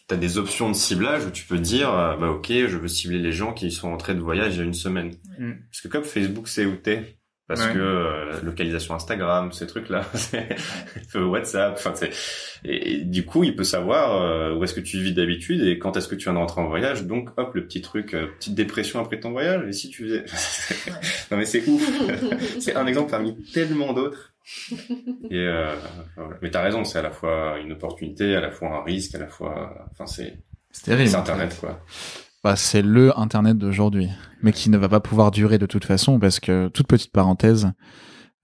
[0.08, 2.88] tu as des options de ciblage où tu peux dire, euh, bah, ok, je veux
[2.88, 5.12] cibler les gens qui sont rentrés de voyage il y a une semaine.
[5.38, 5.58] Mhm.
[5.70, 7.18] Parce que comme Facebook sait où t'es,
[7.50, 7.72] parce Ouais.
[7.74, 10.56] que euh, localisation Instagram, ces trucs-là, c'est-
[11.16, 12.10] euh, WhatsApp, enfin, c'est,
[12.64, 15.76] et, et du coup, il peut savoir euh, où est-ce que tu vis d'habitude et
[15.80, 17.04] quand est-ce que tu viens de rentrer en voyage.
[17.06, 19.66] Donc, hop, le petit truc, euh, petite dépression après ton voyage.
[19.68, 20.24] Et si tu faisais,
[21.32, 21.82] non mais c'est ouf.
[22.60, 24.32] C'est un exemple parmi tellement d'autres.
[25.30, 25.74] Et euh,
[26.16, 26.36] voilà.
[26.42, 29.18] Mais t'as raison, c'est à la fois une opportunité, à la fois un risque, à
[29.18, 30.38] la fois, enfin c'est
[30.70, 31.08] C'est terrible.
[31.10, 31.80] c'est Internet quoi.
[32.42, 34.08] Bah, c'est le Internet d'aujourd'hui,
[34.42, 37.66] mais qui ne va pas pouvoir durer de toute façon parce que toute petite parenthèse,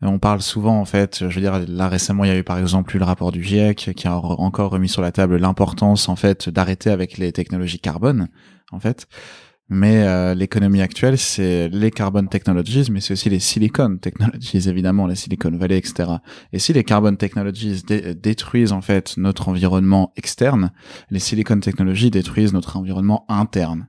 [0.02, 2.44] euh, on parle souvent en fait, je veux dire là récemment il y a eu
[2.44, 5.36] par exemple eu le rapport du GIEC qui a re- encore remis sur la table
[5.38, 8.28] l'importance en fait d'arrêter avec les technologies carbone
[8.70, 9.06] en fait.
[9.68, 15.08] Mais euh, l'économie actuelle, c'est les carbon technologies, mais c'est aussi les silicon technologies, évidemment,
[15.08, 16.08] les Silicon Valley, etc.
[16.52, 20.70] Et si les carbon technologies dé- détruisent en fait notre environnement externe,
[21.10, 23.88] les silicon technologies détruisent notre environnement interne.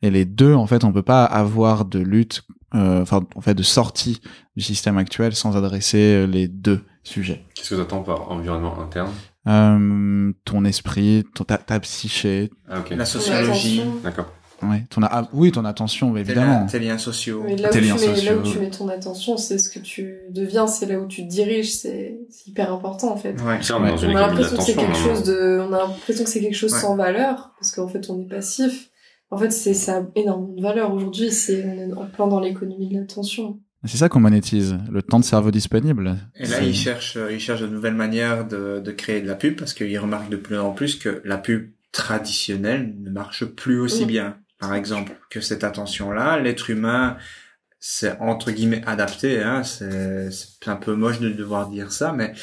[0.00, 2.40] Et les deux, en fait, on peut pas avoir de lutte,
[2.74, 4.20] euh, enfin, en fait, de sortie
[4.56, 7.44] du système actuel sans adresser euh, les deux sujets.
[7.54, 9.10] Qu'est-ce que t'entends par environnement interne?
[9.46, 14.32] Euh, ton esprit, ton, ta, ta psyché, Ah ok, La sociologie, d'accord.
[14.62, 16.66] Ouais, ton, ah, oui, ton attention, évidemment.
[16.66, 17.42] tes liens sociaux.
[17.44, 18.52] Mais là où, tu liens mets, là où sociaux.
[18.52, 21.72] tu mets ton attention, c'est ce que tu deviens, c'est là où tu te diriges,
[21.72, 23.40] c'est hyper important en fait.
[23.42, 23.62] Ouais.
[23.62, 23.90] Ça, on Ouais.
[24.16, 26.80] a l'impression que c'est quelque chose de, on a l'impression que c'est quelque chose Ouais.
[26.80, 28.90] sans valeur, parce qu'en fait on est passif.
[29.32, 31.30] En fait, c'est ça a énormément de valeur aujourd'hui.
[31.30, 33.60] C'est on est en plein dans l'économie de l'attention.
[33.84, 36.16] C'est ça qu'on monétise, le temps de cerveau disponible.
[36.34, 39.36] Et là, ils cherchent, euh, ils cherchent de nouvelles manières de, de créer de la
[39.36, 43.80] pub parce qu'ils remarquent de plus en plus que la pub traditionnelle ne marche plus
[43.80, 44.36] aussi bien.
[44.60, 47.16] Par exemple, que cette attention-là, l'être humain,
[47.78, 49.42] c'est entre guillemets adapté.
[49.42, 50.30] Hein, c'est
[50.66, 52.34] un peu moche de devoir dire ça, mais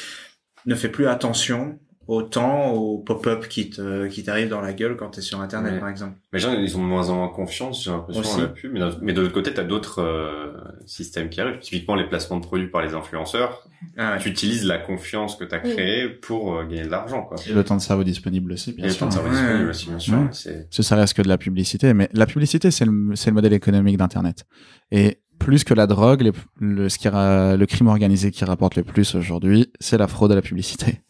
[0.66, 1.78] ne fait plus attention
[2.08, 5.74] autant aux pop-up qui te qui t'arrivent dans la gueule quand tu es sur Internet,
[5.74, 5.78] Ouais.
[5.78, 6.14] par exemple.
[6.32, 8.72] Mais les gens, ils ont de moins en moins confiance, j'ai l'impression, dans la pub.
[8.72, 10.54] Mais, d'un- mais de l'autre côté, t'as d'autres euh,
[10.86, 11.58] systèmes qui arrivent.
[11.60, 13.68] Typiquement, les placements de produits par les influenceurs.
[13.96, 14.18] Ah ouais.
[14.18, 15.72] Tu utilises la confiance que t'as Oui.
[15.74, 17.36] créée pour euh, gagner de l'argent, quoi.
[17.46, 19.08] Et le temps de cerveau disponible aussi, Et bien le sûr.
[19.08, 19.30] temps de Ouais.
[19.30, 20.14] disponible aussi, bien sûr.
[20.18, 20.28] Ouais.
[20.32, 23.34] C'est Ce ça reste que de la publicité, mais la publicité, c'est le, c'est le
[23.34, 24.44] modèle économique d'Internet.
[24.90, 28.82] Et plus que la drogue, les- le, ce qui le crime organisé qui rapporte le
[28.82, 31.02] plus aujourd'hui, c'est la fraude à la publicité.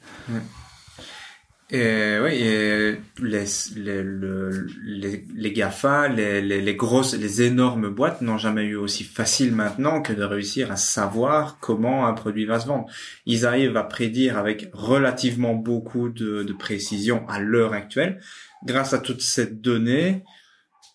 [1.71, 3.45] Et oui, les
[3.77, 8.77] les le- les, les Gafa, les, les les grosses, les énormes boîtes n'ont jamais eu
[8.77, 12.87] aussi facile maintenant que de réussir à savoir comment un produit va se vendre.
[13.27, 18.19] Ils arrivent à prédire avec relativement beaucoup de, de précision à l'heure actuelle,
[18.65, 20.25] grâce à toutes ces données,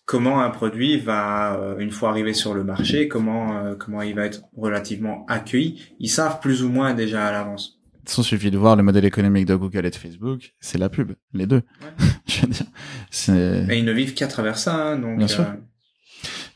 [0.06, 4.16] comment un produit va euh, une fois arrivé sur le marché, comment euh, comment il
[4.16, 5.80] va être relativement accueilli.
[6.00, 7.78] Ils savent plus ou moins déjà à l'avance.
[8.06, 11.12] Il suffit de voir le modèle économique de Google et de Facebook, c'est la pub,
[11.32, 11.62] les deux.
[12.26, 12.66] Je veux dire,
[13.10, 15.18] c'est Et ils ne vivent qu'à travers ça, hein, donc.
[15.18, 15.42] Bien sûr.
[15.44, 15.52] euh,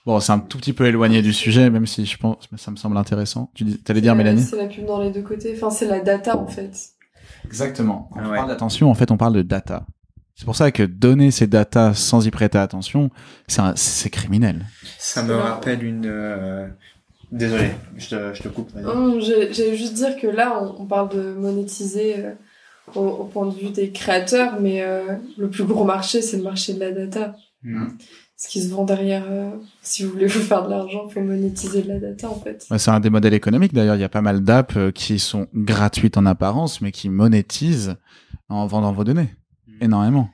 [0.07, 2.77] bon, c'est un tout petit peu éloigné du sujet, même si je pense, ça me
[2.77, 3.51] semble intéressant.
[3.55, 4.43] Tu dis, t'allais dire, Euh, Mélanie?
[4.43, 5.55] C'est la pub dans les deux côtés.
[5.57, 6.71] Enfin, c'est la data en fait.
[7.45, 8.09] Exactement.
[8.13, 8.37] Quand Ah on ouais.
[8.37, 9.87] parle d'attention, en fait, on parle de data.
[10.35, 13.11] C'est pour ça que donner ces data sans y prêter attention,
[13.75, 14.67] c'est criminel.
[14.99, 16.07] Ça me rappelle une.
[16.07, 16.69] euh,
[17.31, 18.71] Désolé, je te, je te coupe.
[18.75, 22.33] J'allais juste dire que là, on, on parle de monétiser euh,
[22.95, 26.43] au, au point de vue des créateurs, mais euh, le plus gros marché, c'est le
[26.43, 27.37] marché de la data.
[27.63, 27.89] Mm.
[28.37, 29.51] Ce qui se vend derrière, euh,
[29.83, 32.67] si vous voulez vous faire de l'argent, faut monétiser de la data en fait.
[32.71, 33.97] Ouais, C'est un des modèles économiques d'ailleurs.
[33.97, 37.97] Il y a pas mal d'apps qui sont gratuites en apparence, mais qui monétisent
[38.49, 39.35] en vendant vos données.
[39.81, 40.31] Énormément.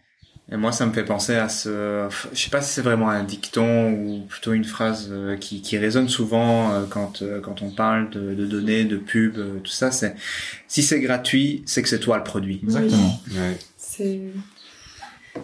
[0.54, 2.06] Et moi, ça me fait penser à ce.
[2.32, 5.76] Je sais pas si c'est vraiment un dicton ou plutôt une phrase euh, qui, qui
[5.78, 9.72] résonne souvent euh, quand euh, quand on parle de, de données, de pub, euh, tout
[9.72, 9.90] ça.
[9.90, 10.14] C'est
[10.68, 12.60] si c'est gratuit, c'est que c'est toi le produit.
[12.62, 13.20] Exactement.
[13.32, 13.58] ouais.
[13.76, 14.20] C'est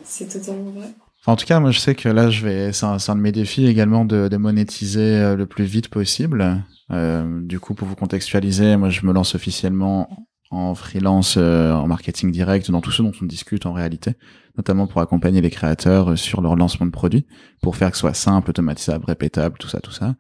[0.05, 0.91] c'est totalement vrai.
[1.23, 2.73] Enfin, en tout cas, moi, je sais que là, je vais.
[2.73, 6.63] C'est un, de mes défis également de, de monétiser le plus vite possible.
[6.93, 10.09] Euh, du coup, pour vous contextualiser, moi, je me lance officiellement
[10.51, 14.15] en freelance, euh, en marketing direct, dans tout ce dont on discute en réalité,
[14.57, 17.27] notamment pour accompagner les créateurs euh, sur leur lancement de produits,
[17.63, 20.17] pour faire que ce soit simple, automatisable, répétable, tout ça, tout ça.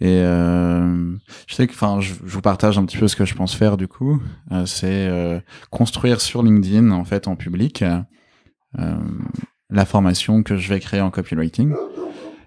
[0.00, 1.14] Et euh,
[1.46, 3.54] je sais que, enfin, je, je vous partage un petit peu ce que je pense
[3.54, 4.20] faire du coup.
[4.50, 7.84] Euh, c'est euh, construire sur LinkedIn, en fait, en public,
[8.78, 8.94] euh,
[9.68, 11.74] la formation que je vais créer en copywriting.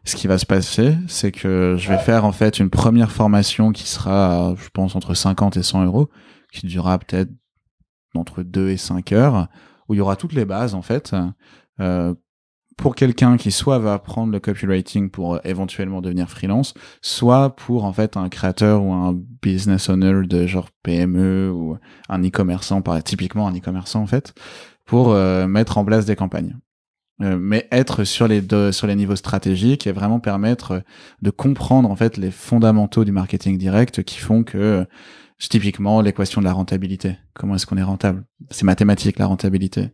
[0.05, 3.71] Ce qui va se passer, c'est que je vais faire en fait une première formation
[3.71, 6.09] qui sera, je pense, entre 50 et 100 euros,
[6.53, 7.31] qui durera peut-être
[8.15, 9.47] entre 2 et 5 heures,
[9.87, 11.15] où il y aura toutes les bases en fait,
[11.79, 12.13] euh,
[12.77, 17.85] pour quelqu'un qui soit va apprendre le copywriting pour euh, éventuellement devenir freelance, soit pour
[17.85, 21.77] en fait un créateur ou un business owner de genre PME ou
[22.09, 24.33] un e-commerçant, typiquement un e-commerçant en fait,
[24.85, 26.57] pour euh, mettre en place des campagnes.
[27.19, 28.41] Mais être sur les
[28.73, 30.83] sur les niveaux stratégiques et vraiment permettre
[31.21, 34.85] de comprendre en fait les fondamentaux du marketing direct qui font que
[35.49, 37.17] typiquement l'équation de la rentabilité.
[37.33, 38.25] Comment est-ce qu'on est rentable?
[38.49, 39.91] C'est mathématique la rentabilité.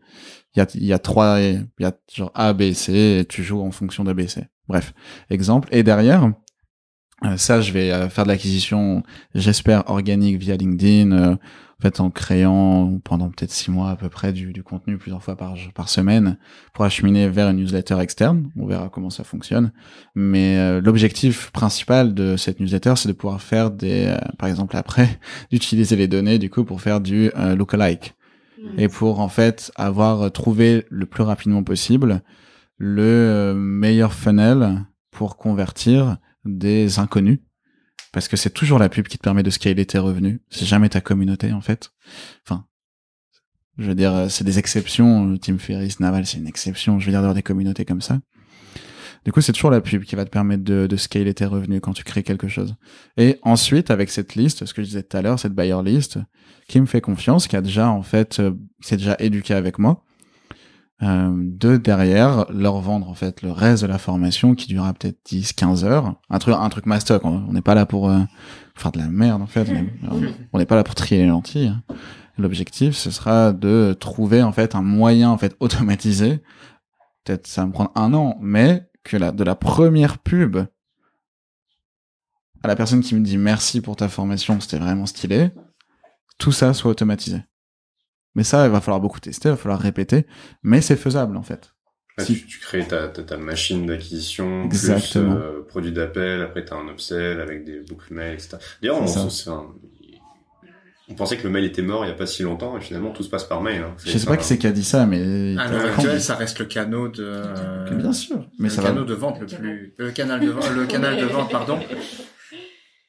[0.56, 3.26] Il y a, il y a trois, il y a genre A, B, C, et
[3.26, 4.48] tu joues en fonction de B, C.
[4.68, 4.94] Bref,
[5.30, 5.70] exemple.
[5.72, 6.32] Et derrière,
[7.38, 9.04] ça, je vais euh, faire de l'acquisition,
[9.36, 14.10] j'espère organique via LinkedIn, euh, en fait en créant pendant peut-être six mois à peu
[14.10, 16.38] près du, du contenu plusieurs fois par par semaine
[16.74, 18.50] pour acheminer vers une newsletter externe.
[18.58, 19.72] On verra comment ça fonctionne.
[20.14, 25.20] Mais l'objectif principal de cette newsletter, c'est de pouvoir faire des, par exemple après,
[25.52, 28.14] d'utiliser les données du coup pour faire du lookalike
[28.78, 32.24] et pour en fait avoir trouvé le plus rapidement possible
[32.78, 36.18] le meilleur funnel pour convertir
[36.58, 37.40] des inconnus
[38.12, 40.40] parce que c'est toujours la pub qui te permet de scaler tes revenus.
[40.50, 41.92] C'est jamais ta communauté en fait.
[42.46, 42.66] Enfin,
[43.78, 45.38] je veux dire, c'est des exceptions.
[45.38, 47.00] Tim Ferriss, Naval, c'est une exception.
[47.00, 48.20] Je veux dire d'avoir des communautés comme ça.
[49.26, 51.82] Du coup, c'est toujours la pub qui va te permettre de, de scaler tes revenus
[51.82, 52.76] quand tu crées quelque chose.
[53.18, 56.20] Et ensuite, avec cette liste, ce que je disais tout à l'heure, cette buyer list,
[56.68, 60.04] qui me fait confiance, qui a déjà en fait, euh, s'est déjà éduqué avec moi,
[61.02, 65.18] euh, de derrière leur vendre en fait le reste de la formation qui durera peut-être
[65.26, 66.16] 10 15 heures.
[66.30, 68.20] Un truc un truc mastoc on n'est pas là pour euh,
[68.76, 69.66] faire de la merde en fait
[70.52, 71.84] on n'est pas là pour trier les lentilles hein.
[72.38, 76.42] l'objectif ce sera de trouver en fait un moyen en fait automatisé
[77.24, 80.58] peut-être ça va me prendre un an mais que la de la première pub
[82.62, 85.52] à la personne qui me dit merci pour ta formation c'était vraiment stylé
[86.38, 87.42] tout ça soit automatisé
[88.40, 90.26] mais ça, il va falloir beaucoup tester, il va falloir répéter,
[90.64, 91.74] mais c'est faisable en fait.
[92.20, 92.46] si...
[92.46, 97.42] tu, crées ta, ta, machine d'acquisition, plus euh, produit d'appel, après tu as un upsell
[97.42, 98.56] avec des boucles mail, etc.
[98.82, 99.64] D'ailleurs, on,
[101.10, 103.12] on, pensait que le mail était mort il y a pas si longtemps, et finalement
[103.12, 103.82] tout se passe par mail.
[103.82, 103.94] Hein.
[104.06, 105.58] Je sais pas qui c'est qui a dit ça, mais...
[105.58, 107.94] À l'heure actuelle, ça reste le canal de...
[107.94, 108.48] Bien sûr.
[108.58, 109.94] Mais le ça canal de vente le plus...
[109.98, 111.78] Le canal de, le canal de vente, pardon,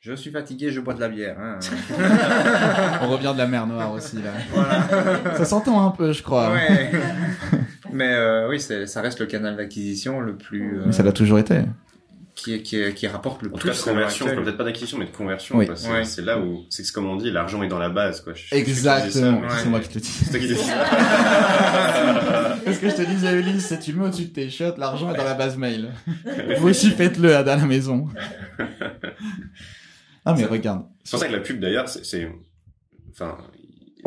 [0.00, 1.36] je suis fatigué, je bois de la bière.
[1.38, 1.58] Hein.
[3.02, 4.32] On revient de la mer Noire aussi là.
[4.50, 5.36] Voilà.
[5.36, 6.52] Ça s'entend un peu, je crois.
[6.52, 6.90] Ouais.
[7.92, 10.78] Mais euh, oui, ça reste le canal d'acquisition le plus.
[10.78, 11.60] Euh, mais ça l'a toujours été.
[12.34, 13.68] Qui, qui, qui rapporte le en plus.
[13.68, 15.58] de conversion, peut-être pas d'acquisition, mais de conversion.
[15.58, 15.68] Oui.
[16.04, 18.22] C'est là où, c'est comme on dit, l'argent est dans la base.
[18.22, 18.32] Quoi.
[18.52, 19.42] Exactement.
[19.50, 20.06] C'est moi qui te dis.
[20.08, 20.70] C'est toi qui te dis.
[22.64, 25.18] Parce que je te disais, Ulysse, si tu mets au-dessus de tes shots, l'argent est
[25.18, 25.90] dans la base mail.
[26.58, 28.08] Vous aussi faites-le à la maison.
[30.24, 30.86] Ah, mais regarde.
[31.04, 32.30] C'est pour ça que la pub, d'ailleurs, c'est,
[33.10, 33.38] enfin,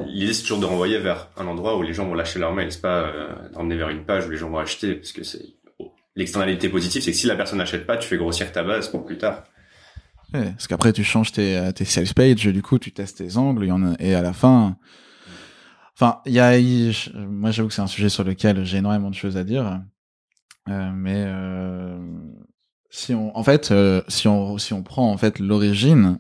[0.06, 2.72] l'idée, c'est toujours de renvoyer vers un endroit où les gens vont lâcher leur mail.
[2.72, 5.44] C'est pas euh, d'emmener vers une page où les gens vont acheter, parce que c'est
[6.16, 9.06] l'externalité positive, c'est que si la personne n'achète pas, tu fais grossir ta base pour
[9.06, 9.44] plus tard.
[10.34, 13.38] Ouais, parce qu'après, tu changes tes, euh, tes sales pages, du coup, tu testes tes
[13.38, 14.78] angles, y en a, et à la fin,
[15.96, 16.54] enfin, il y a,
[17.16, 19.82] moi, j'avoue que c'est un sujet sur lequel j'ai énormément de choses à dire,
[20.70, 22.00] euh, mais euh,
[22.96, 26.20] si on, en fait, euh, si on, si on prend en fait l'origine,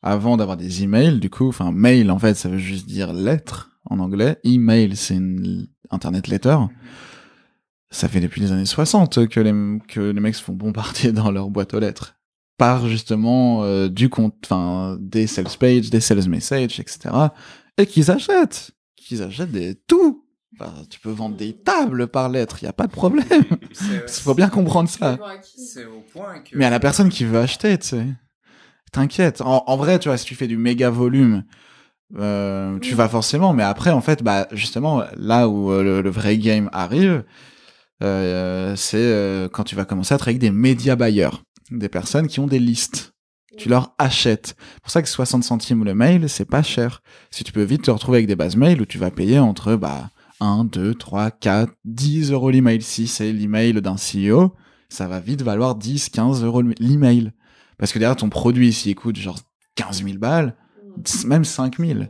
[0.00, 3.70] avant d'avoir des emails, du coup, enfin, mail en fait, ça veut juste dire lettre
[3.90, 4.38] en anglais.
[4.44, 6.56] Email, c'est une internet letter.
[7.90, 11.50] Ça fait depuis les années 60 que les, que les mecs font bombarder dans leur
[11.50, 12.14] boîte aux lettres
[12.58, 17.12] par justement euh, du compte, enfin, des sales pages, des sales messages, etc.
[17.76, 20.23] Et qu'ils achètent, qu'ils achètent des tout
[20.90, 23.24] tu peux vendre des tables par lettre, il y a pas de problème.
[23.80, 25.18] Il faut bien comprendre ça.
[26.54, 28.06] Mais à la personne qui veut acheter, tu sais.
[28.92, 29.40] T'inquiète.
[29.40, 31.44] En, vrai, tu vois, si tu fais du méga volume,
[32.16, 33.52] euh, tu vas forcément.
[33.52, 37.24] Mais après, en fait, bah justement, là où euh, le, vrai game arrive,
[38.02, 41.30] euh, c'est euh, quand tu vas commencer à travailler avec des média buyers,
[41.70, 43.14] des personnes qui ont des listes.
[43.56, 44.56] Tu leur achètes.
[44.58, 47.02] C'est pour ça que 60 centimes le mail, c'est pas cher.
[47.30, 49.76] Si tu peux vite te retrouver avec des bases mail où tu vas payer entre
[49.76, 50.10] bah
[50.44, 52.82] 1, 2, 3, 4, 10 euros l'email.
[52.82, 54.54] Si c'est l'email d'un CEO,
[54.88, 57.32] ça va vite valoir 10, 15 euros l'email.
[57.78, 59.38] Parce que derrière, ton produit, s'il coûte genre
[59.74, 60.56] 15 000 balles,
[61.26, 62.00] même 5 000,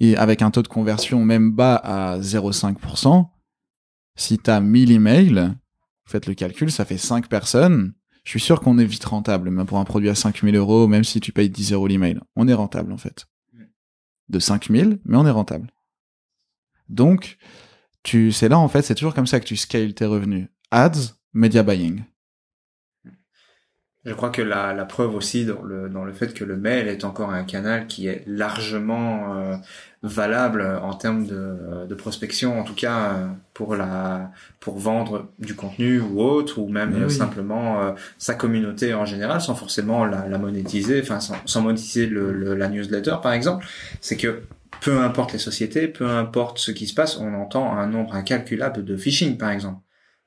[0.00, 3.28] et avec un taux de conversion même bas à 0,5%,
[4.16, 5.54] si t'as 1000 emails,
[6.06, 7.94] faites le calcul, ça fait 5 personnes.
[8.24, 11.04] Je suis sûr qu'on est vite rentable, même pour un produit à 5000 euros, même
[11.04, 12.20] si tu payes 10 euros l'email.
[12.36, 13.26] On est rentable, en fait.
[14.28, 15.72] De 5000, mais on est rentable.
[16.88, 17.38] Donc,
[18.02, 20.48] tu, c'est là, en fait, c'est toujours comme ça que tu scales tes revenus.
[20.70, 22.02] Ads, media buying.
[24.04, 26.88] Je crois que la, la preuve aussi dans le, dans le fait que le mail
[26.88, 29.56] est encore un canal qui est largement euh,
[30.02, 35.54] valable en termes de, de prospection, en tout cas euh, pour la pour vendre du
[35.54, 37.14] contenu ou autre, ou même oui.
[37.14, 42.06] simplement euh, sa communauté en général, sans forcément la, la monétiser, enfin sans, sans monétiser
[42.06, 43.64] le, le- la newsletter par exemple.
[44.00, 44.42] C'est que
[44.82, 48.84] peu importe les sociétés, peu importe ce qui se passe, on entend un nombre incalculable
[48.84, 49.80] de phishing par exemple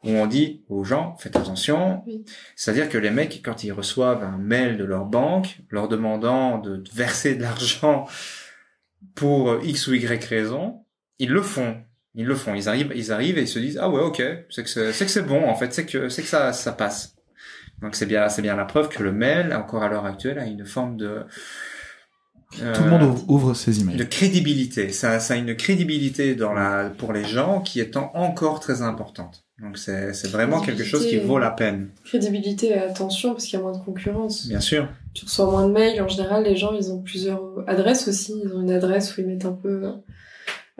[0.05, 2.03] où on dit aux gens faites attention.
[2.05, 2.23] Oui.
[2.55, 6.83] C'est-à-dire que les mecs, quand ils reçoivent un mail de leur banque leur demandant de
[6.93, 8.07] verser de l'argent
[9.15, 10.85] pour X ou Y raison,
[11.19, 11.77] ils le font.
[12.13, 12.53] Ils le font.
[12.53, 15.05] Ils arrivent, ils arrivent et ils se disent ah ouais ok, c'est que c'est c'est
[15.05, 17.15] que c'est bon en fait, c'est que c'est que ça ça passe.
[17.81, 20.45] Donc c'est bien c'est bien la preuve que le mail encore à l'heure actuelle a
[20.45, 21.25] une forme de
[22.51, 23.97] Tout le monde euh, ouvre, ses emails.
[23.97, 24.91] de crédibilité.
[24.91, 28.81] Ça, ça a une crédibilité dans la, pour les gens qui est en- encore très
[28.81, 29.43] importante.
[29.61, 33.53] Donc c'est, c'est vraiment quelque chose qui vaut la peine, Crédibilité et attention, parce qu'il
[33.57, 34.47] y a moins de concurrence.
[34.47, 34.87] bien sûr.
[35.13, 36.01] Tu reçois moins de mails.
[36.01, 38.33] En général, les gens, ils ont plusieurs adresses aussi.
[38.43, 39.83] Ils ont une adresse où ils mettent un peu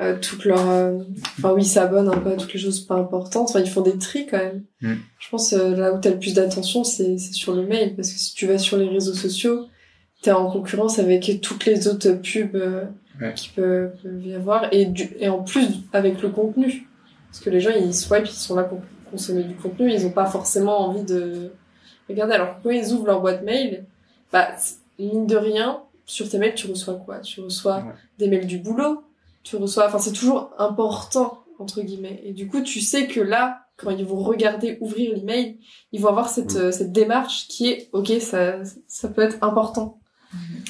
[0.02, 0.70] euh, toutes leurs...
[0.70, 1.00] euh,
[1.40, 3.50] Enfin, oui, ils s'abonnent un peu à toutes les choses pas importantes.
[3.50, 4.64] Enfin, ils font des tris quand même.
[4.82, 4.94] Mm.
[5.20, 7.96] Je pense euh, là où t'as le plus d'attention, c'est c'est sur le mail.
[7.96, 9.68] Parce que si tu vas sur les réseaux sociaux,
[10.26, 12.86] t'es en concurrence avec toutes les autres pubs euh,
[13.22, 13.34] Ouais.
[13.34, 14.68] qui peuvent, peuvent y avoir.
[14.74, 16.86] Et, du, et en plus, avec le contenu.
[17.32, 19.90] Parce que les gens, ils swipe, ils sont là pour consommer du contenu.
[19.92, 21.52] Ils ont pas forcément envie de
[22.10, 22.34] regarder.
[22.34, 23.86] Alors quand ils ouvrent leur boîte mail,
[24.34, 24.50] bah,
[25.00, 27.20] mine de rien, sur tes mails, tu reçois quoi?
[27.20, 27.94] Tu reçois Ouais.
[28.20, 29.04] des mails du boulot,
[29.44, 32.20] tu reçois, enfin, c'est toujours important, entre guillemets.
[32.26, 35.58] Et du coup, tu sais que là, quand ils vont regarder, ouvrir l'email,
[35.94, 36.58] ils vont avoir cette, Mm.
[36.58, 38.56] euh, cette démarche qui est, ok, ça,
[38.88, 40.00] ça peut être important.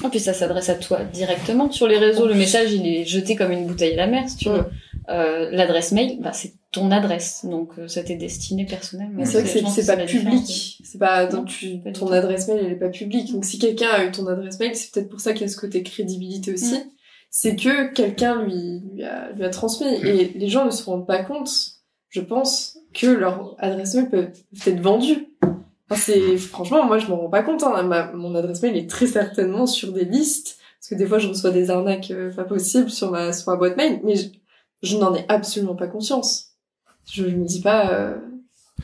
[0.04, 1.70] Et puis ça s'adresse à toi directement.
[1.70, 4.36] Sur les réseaux, le message il est jeté comme une bouteille à la mer, si
[4.36, 4.64] tu veux.
[5.08, 9.24] Euh, L'adresse mail, bah, c'est ton adresse, donc euh, ça t'est destiné personnellement.
[9.24, 10.80] C'est vrai que c'est, pense c'est pas public.
[10.84, 13.32] C'est pas, donc tu, pas ton adresse mail, elle est pas publique.
[13.32, 15.48] Donc si quelqu'un a eu ton adresse mail, c'est peut-être pour ça qu'il y a
[15.48, 16.74] ce côté crédibilité aussi.
[16.74, 16.90] Mm.
[17.30, 19.86] C'est que quelqu'un lui, lui a, lui a transmis.
[19.86, 21.50] Et les gens ne se rendent pas compte,
[22.08, 24.28] je pense, que leur adresse mail peut,
[24.64, 25.28] peut être vendue.
[25.94, 28.10] C'est, franchement, moi, je m'en rends pas compte, hein.
[28.14, 30.58] Mon adresse mail est très certainement sur des listes.
[30.80, 33.56] Parce que des fois, je reçois des arnaques euh, pas possibles sur ma, sur ma
[33.56, 34.00] boîte mail.
[34.04, 34.14] Mais
[34.82, 36.56] je, n'en ai absolument pas conscience.
[37.10, 38.16] Je, je me dis pas, euh,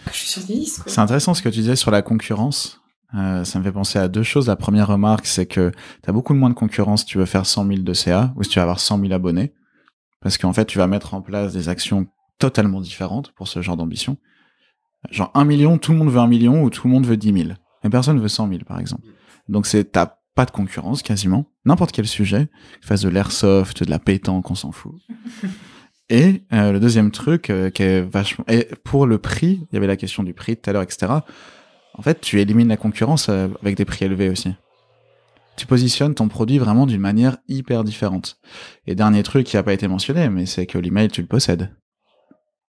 [0.06, 0.82] que je suis sur des listes.
[0.86, 2.80] C'est intéressant ce que tu disais sur la concurrence.
[3.14, 4.46] Euh, ça me fait penser à deux choses.
[4.46, 5.70] La première remarque, c'est que
[6.02, 8.42] tu as beaucoup moins de concurrence si tu veux faire 100 000 de CA ou
[8.42, 9.52] si tu vas avoir 100 000 abonnés.
[10.20, 12.06] Parce qu'en fait, tu vas mettre en place des actions
[12.38, 14.16] totalement différentes pour ce genre d'ambition.
[15.10, 17.32] Genre 1 million, tout le monde veut 1 million ou tout le monde veut 10
[17.32, 17.48] 000.
[17.82, 19.02] Mais personne veut 100 000, par exemple.
[19.48, 21.46] Donc c'est t'as pas de concurrence quasiment.
[21.64, 22.48] N'importe quel sujet,
[22.80, 24.94] fasses de l'airsoft, de la pétanque, on s'en fout.
[26.08, 28.44] Et euh, le deuxième truc euh, qui est vachement...
[28.48, 31.10] Et pour le prix, il y avait la question du prix tout à l'heure, etc.
[31.94, 34.54] En fait, tu élimines la concurrence euh, avec des prix élevés aussi.
[35.56, 38.38] Tu positionnes ton produit vraiment d'une manière hyper différente.
[38.86, 41.74] Et dernier truc qui n'a pas été mentionné, mais c'est que l'email, tu le possèdes.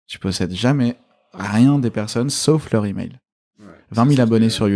[0.07, 0.97] Tu possèdes jamais
[1.33, 3.19] rien des personnes sauf leur email.
[3.59, 3.67] Ouais.
[3.91, 4.67] 20 000 C'est- abonnés sur,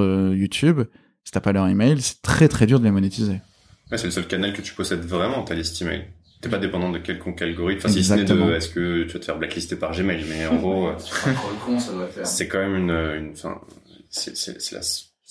[0.00, 0.82] euh, YouTube,
[1.24, 3.40] si t'as pas leur email, c'est très très dur de les monétiser.
[3.90, 6.04] Ouais, c'est le seul canal que tu possèdes vraiment, ta liste email.
[6.40, 7.80] T'es pas dépendant de quelconque algorithme.
[7.84, 10.46] Enfin, si ce n'est de, est-ce que tu vas te faire blacklister par Gmail, mais
[10.46, 10.90] en gros,
[12.24, 13.60] c'est quand même une, une, enfin,
[14.08, 14.56] c'est, c'est,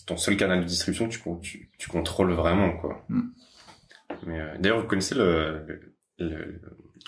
[0.05, 3.05] ton seul canal de distribution que tu, con- tu, tu contrôles vraiment, quoi.
[3.09, 3.21] Mm.
[4.27, 5.65] Mais, euh, d'ailleurs, vous connaissez le,
[6.19, 6.61] le,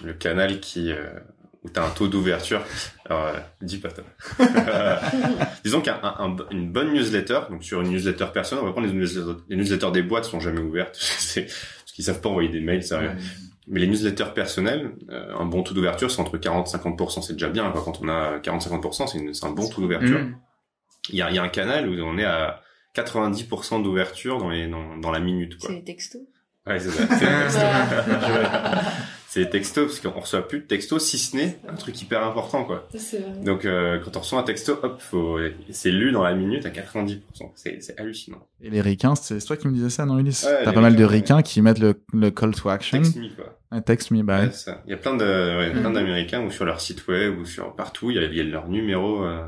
[0.03, 1.12] le canal qui, euh,
[1.64, 2.62] où t'as un taux d'ouverture.
[3.05, 4.03] Alors, euh, dis pas toi.
[5.64, 8.88] Disons qu'un un- un- une bonne newsletter, donc sur une newsletter personnelle, on va prendre
[8.88, 12.49] les newsletters, les newsletters des boîtes sont jamais ouvertes, c'est, parce qu'ils savent pas envoyer
[12.49, 13.12] des mails, sérieux.
[13.68, 17.34] Mais les newsletters personnels, euh, un bon taux d'ouverture, c'est entre 40 et 50%, c'est
[17.34, 17.84] déjà bien, quoi.
[17.86, 20.20] Quand on a 40-50%, c'est, une- c'est un bon taux d'ouverture.
[20.20, 20.36] Mm.
[21.09, 22.62] Il y a, il y a un canal où on est à
[22.95, 25.70] 90% d'ouverture dans les, dans, dans la minute, quoi.
[25.70, 26.22] C'est les textos.
[26.66, 27.07] Ouais, c'est ça.
[29.34, 29.86] C'est les textos.
[29.88, 32.86] Parce qu'on reçoit plus de textos, si ce n'est un truc hyper important, quoi.
[32.91, 33.32] Ça, c'est vrai.
[33.45, 36.69] Donc, euh, quand on reçoit un texto, hop, faut, c'est lu dans la minute à
[36.69, 37.19] 90%.
[37.55, 38.45] C'est, c'est hallucinant.
[38.61, 40.97] Et les ricains, c'est toi qui me disais ça, non, Ulysse Ouais, T'as pas mal
[40.97, 42.97] de ricains, qui mettent le, le call to action.
[43.01, 43.57] Text me, quoi.
[43.71, 44.84] Un text me, bah Ouais, ça.
[44.86, 47.73] Il y a plein de, ouais, plein d'Américains ou sur leur site web ou sur
[47.73, 49.23] partout, il y a, il y a leur numéro.
[49.23, 49.47] euh,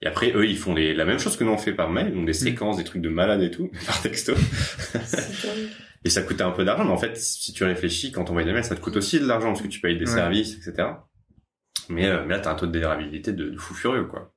[0.00, 2.14] Et après, eux, ils font les, la même chose que nous on fait par mail,
[2.14, 4.32] donc des séquences, des trucs de malade et tout, par texto.
[6.04, 8.44] Et ça coûte un peu d'argent, mais en fait, si tu réfléchis, quand on envoie
[8.44, 10.14] des mails, ça te coûte aussi de l'argent parce que tu payes des Ouais.
[10.14, 10.88] services, etc.
[11.88, 14.32] Mais, euh, mais là, t'as un taux de délivrabilité de, de fou furieux, quoi.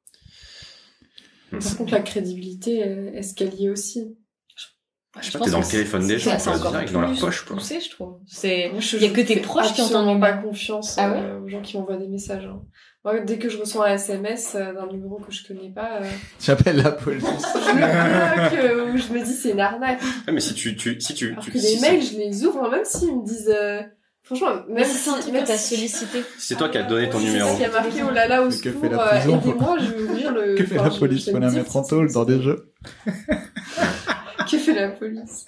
[1.51, 4.17] Par contre, la crédibilité, est-ce qu'elle y est aussi?
[5.19, 7.57] Je sais Je pas, t'es dans le téléphone des gens, c'est dans leur poche, quoi.
[7.57, 8.19] poussé, je trouve.
[8.27, 10.19] C'est, il y a que tes proches qui numéro.
[10.19, 12.45] pas confiance Ah ouais euh, aux gens qui m'envoient des messages.
[12.45, 12.61] hein.
[13.03, 16.05] Moi, dès que je reçois un SMS euh, d'un numéro que je connais pas, euh,
[16.39, 17.25] J'appelle la police.
[17.25, 20.01] je bloque euh, ou je me dis c'est une arnaque.
[20.27, 22.45] Ouais, mais si tu, tu, si tu, Alors tu que si les mails, je les
[22.45, 23.49] ouvre, hein, même s'ils me disent...
[23.53, 23.81] euh,
[24.23, 26.21] Franchement, Même si que t'as sollicité.
[26.37, 27.49] si c'est toi qui as donné ton Si numéro.
[27.49, 29.85] C'est qui a marqué oh là là au Mais que fait secours, euh, aidez-moi, je
[29.91, 30.55] vais ouvrir le...
[30.55, 32.71] Que fait enfin, la police pour la me mettre en tôle dans des jeux
[34.49, 35.45] Que fait la police?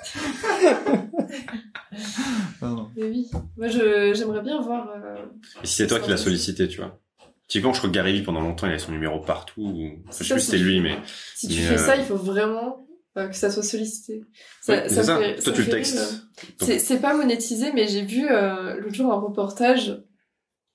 [2.60, 2.90] Pardon.
[2.96, 4.90] Mais oui, moi je j'aimerais bien voir...
[4.96, 5.16] euh,
[5.64, 7.00] Et si c'est toi qui l'as sollicité, tu vois.
[7.48, 9.62] Typiquement, je crois que Gary Vee, pendant longtemps, il avait son numéro partout.
[9.62, 10.96] ou- Enfin, je sais Ça, plus si c'est- c'était lui, mais
[11.36, 12.88] Si tu Mais, fais euh, ça, il faut vraiment
[13.18, 14.24] euh, que ça soit sollicité.
[14.62, 15.18] Ça, Ouais, ça c'est ça.
[15.20, 16.00] me fait- Toi, ça tu le textes.
[16.00, 16.58] rire.
[16.62, 20.02] C'est c'est pas monétisé, mais j'ai vu euh, l'autre jour un reportage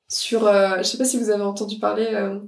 [0.09, 0.47] sur...
[0.47, 2.39] euh, je sais pas si vous avez entendu parler euh,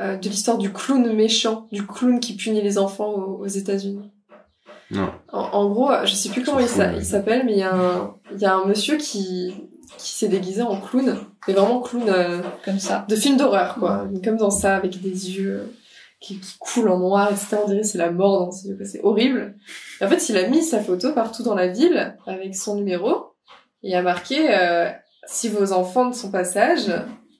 [0.00, 4.10] euh, de l'histoire du clown méchant, du clown qui punit les enfants aux, aux États-Unis.
[4.92, 5.10] Non.
[5.32, 7.74] En, en gros, je sais plus comment il s'a- il s'appelle, mais il y, a
[7.74, 9.54] un- il y a un monsieur qui,
[9.98, 11.16] qui s'est déguisé en clown,
[11.48, 13.04] mais vraiment clown euh, Comme ça.
[13.08, 14.06] de film d'horreur, quoi.
[14.24, 15.66] Comme dans ça, avec des yeux euh,
[16.20, 17.56] qui, qui coulent en noir, etc.
[17.64, 18.86] On dirait c'est la mort dans ses yeux, quoi.
[18.86, 19.56] c'est horrible.
[20.00, 23.34] Et en fait, il a mis sa photo partout dans la ville avec son numéro
[23.82, 24.88] et il a marqué euh,
[25.26, 26.92] si vos enfants ne sont pas sages,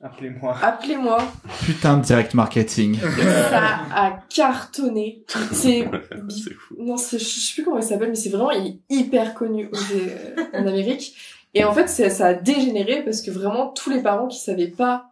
[0.03, 0.57] Appelez-moi.
[0.62, 1.18] appelez-moi.
[1.64, 2.98] Putain de direct marketing.
[2.98, 3.62] Ça
[3.94, 5.24] a cartonné.
[5.53, 5.84] C'est
[6.59, 6.74] fou.
[6.78, 9.66] non, c'est, je sais plus comment il s'appelle, mais c'est vraiment, il est hyper connu
[9.72, 11.14] aux- euh, en Amérique.
[11.55, 14.68] Et en fait, c'est- ça a dégénéré parce que vraiment, tous les parents qui savaient
[14.68, 15.07] pas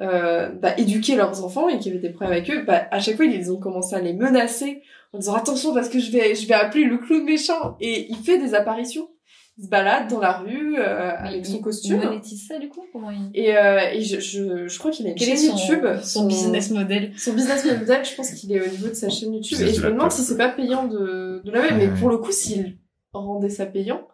[0.00, 3.14] euh, bah, éduquer leurs enfants et qui avaient des problèmes avec eux, bah, à chaque
[3.16, 4.82] fois, ils ont commencé à les menacer
[5.12, 7.76] en disant attention parce que je vais, je vais appeler le clown méchant.
[7.80, 9.08] Et il fait des apparitions.
[9.56, 12.00] Il se balade dans la rue euh, avec son Il costume.
[12.02, 12.84] monétise ça, du coup?
[12.92, 13.30] Comment il...
[13.34, 15.86] Et, euh, et je, je, je crois qu'il a une Quel est chaîne son, YouTube.
[16.02, 17.12] son business model?
[17.16, 19.60] Son business model, je pense qu'il est au niveau de sa chaîne YouTube.
[19.60, 21.76] Et je me demande si c'est pas payant de, de la même.
[21.78, 22.00] Mais Ouais.
[22.00, 22.78] pour le coup, s'il
[23.12, 24.08] rendait ça payant,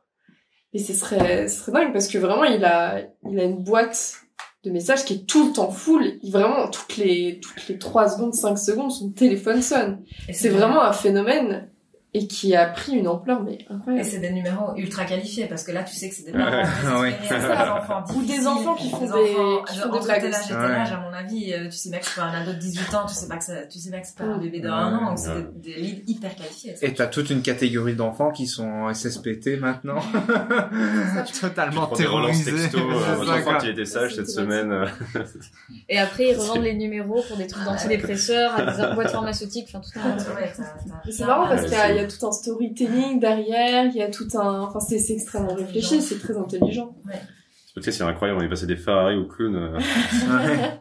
[0.75, 4.17] et ce serait, ce serait dingue parce que vraiment, il a, il a une boîte
[4.63, 6.19] de messages qui est tout le temps full.
[6.23, 10.05] Il, vraiment, toutes les, toutes les 3 secondes, 5 secondes, son téléphone sonne.
[10.29, 11.71] Et C'est vraiment un phénomène
[12.13, 14.05] et qui a pris une ampleur, mais Et incroyable.
[14.05, 16.39] c'est des numéros ultra qualifiés parce que là tu sais que c'est des Ouais.
[16.45, 17.13] parents Ouais.
[17.13, 19.89] désespérés, c'est des enfants Ou des enfants qui font des des- enfants qui de- font
[19.91, 20.65] des entre blagues tel âge et tel Ouais.
[20.77, 22.95] âge, à mon avis, euh, tu sais bien que c'est pas un ado de 18
[22.97, 24.67] ans, tu sais pas que ça, tu sais bien que c'est pas un bébé de
[24.67, 25.47] Ouais, 1 an, donc c'est ouais.
[25.55, 26.75] des, des leads hyper qualifiés.
[26.75, 26.87] ça.
[26.87, 30.01] Et t'as toute une catégorie d'enfants qui sont en SSPT maintenant.
[31.41, 32.53] Totalement terrorisés.
[32.53, 34.87] texto, euh, enfant qui était sage cette semaine.
[35.89, 39.81] Et après, ils revendent les numéros pour des trucs d'antidépresseurs, à des boîtes pharmaceutiques, enfin,
[39.81, 40.17] tout un...
[40.35, 40.53] Ouais,
[41.07, 43.97] Mais c'est marrant parce Ouais, qu'il y, a- y a tout un storytelling derrière, il
[43.97, 46.95] y a tout un, enfin, c'est c'est extrêmement réfléchi, c'est très intelligent.
[47.75, 49.55] Peut-être c'est incroyable, on est passé des Ferrari au clown.
[49.57, 49.79] euh.
[50.29, 50.81] Ouais.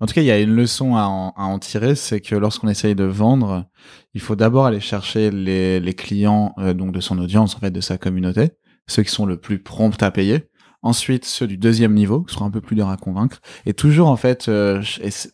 [0.00, 2.34] En tout cas, il y a une leçon à en, à en tirer, c'est que
[2.34, 3.64] lorsqu'on essaye de vendre,
[4.12, 7.70] il faut d'abord aller chercher les, les clients euh, donc de son audience, en fait,
[7.70, 8.50] de sa communauté,
[8.86, 10.48] ceux qui sont le plus prompts à payer.
[10.82, 13.40] Ensuite, ceux du deuxième niveau, qui seront un peu plus durs à convaincre.
[13.64, 14.82] Et toujours, en fait, euh,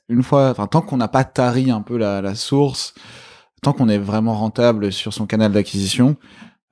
[0.08, 2.94] une fois, enfin, tant qu'on n'a pas tari un peu la, la source,
[3.62, 6.16] tant qu'on est vraiment rentable sur son canal d'acquisition,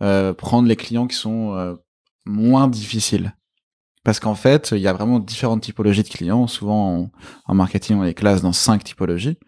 [0.03, 1.74] euh, prendre les clients qui sont euh,
[2.24, 3.34] moins difficiles.
[4.05, 6.47] Parce qu'en fait, il y a vraiment différentes typologies de clients.
[6.47, 7.11] Souvent,
[7.47, 9.39] en marketing, on les classe dans cinq typologies.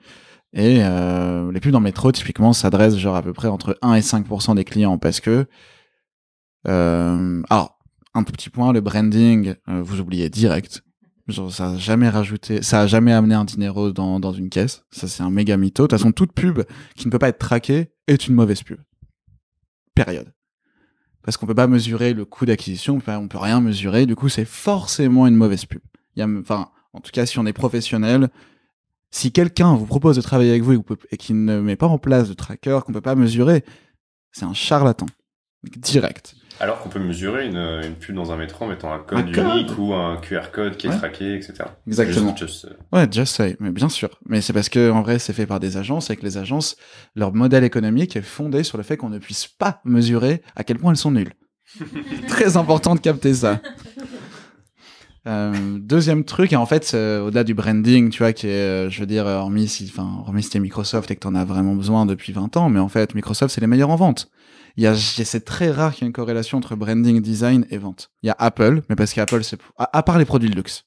[0.52, 4.00] Et euh, les pubs dans métro, typiquement, s'adressent genre à peu près entre 1 et
[4.00, 4.98] 5% des clients.
[4.98, 5.46] Parce que...
[6.66, 7.78] Alors,
[8.12, 10.82] un petit point, le branding, vous oubliez direct.
[11.30, 14.84] Ça a jamais rajouté, ça a jamais amené un dinero dans, dans une caisse.
[14.90, 15.84] Ça, c'est un méga mytho.
[15.84, 16.62] De toute façon, toute pub
[16.96, 18.78] qui ne peut pas être traquée est une mauvaise pub.
[19.94, 20.32] Période.
[21.22, 24.06] Parce qu'on peut pas mesurer le coût d'acquisition, on peut, on peut rien mesurer.
[24.06, 25.82] Du coup, c'est forcément une mauvaise pub.
[26.18, 28.30] En tout cas, si on est professionnel,
[29.10, 32.28] si quelqu'un vous propose de travailler avec vous et, qu'il ne met pas en place
[32.28, 33.64] de tracker qu'on peut pas mesurer,
[34.32, 35.06] c'est un charlatan.
[35.64, 36.36] Direct.
[36.60, 39.32] Alors qu'on peut mesurer une, une pub dans un métro en mettant un code Un
[39.32, 39.44] code.
[39.56, 40.96] unique ou un QR code qui est Ouais.
[40.98, 41.54] traqué, etc.
[41.86, 42.36] Exactement.
[42.36, 44.10] Juste- juste, euh, Ouais, just say, mais bien sûr.
[44.28, 46.76] Mais c'est parce que en vrai, c'est fait par des agences et que les agences,
[47.16, 50.78] leur modèle économique est fondé sur le fait qu'on ne puisse pas mesurer à quel
[50.78, 51.32] point elles sont nulles.
[52.28, 53.60] Très important de capter ça.
[55.26, 58.88] Euh, deuxième truc, et en fait, euh, au-delà du branding, tu vois, qui est, euh,
[58.90, 61.74] je veux dire, hormis si, enfin, hormis si t'es Microsoft et que t'en as vraiment
[61.74, 64.30] besoin depuis 20 ans, mais en fait, Microsoft, c'est les meilleurs en vente.
[64.76, 67.78] Il y a, c'est très rare qu'il y ait une corrélation entre branding, design et
[67.78, 68.10] vente.
[68.22, 70.84] Il y a Apple, mais parce qu'Apple, c'est, à, à part les produits de luxe.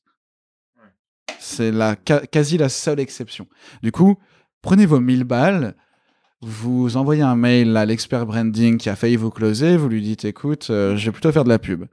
[1.39, 3.47] C'est la, quasi la seule exception.
[3.81, 4.17] Du coup,
[4.61, 5.75] prenez vos 1000 balles,
[6.41, 10.25] vous envoyez un mail à l'expert branding qui a failli vous closer, vous lui dites,
[10.25, 11.85] écoute, euh, je vais plutôt faire de la pub.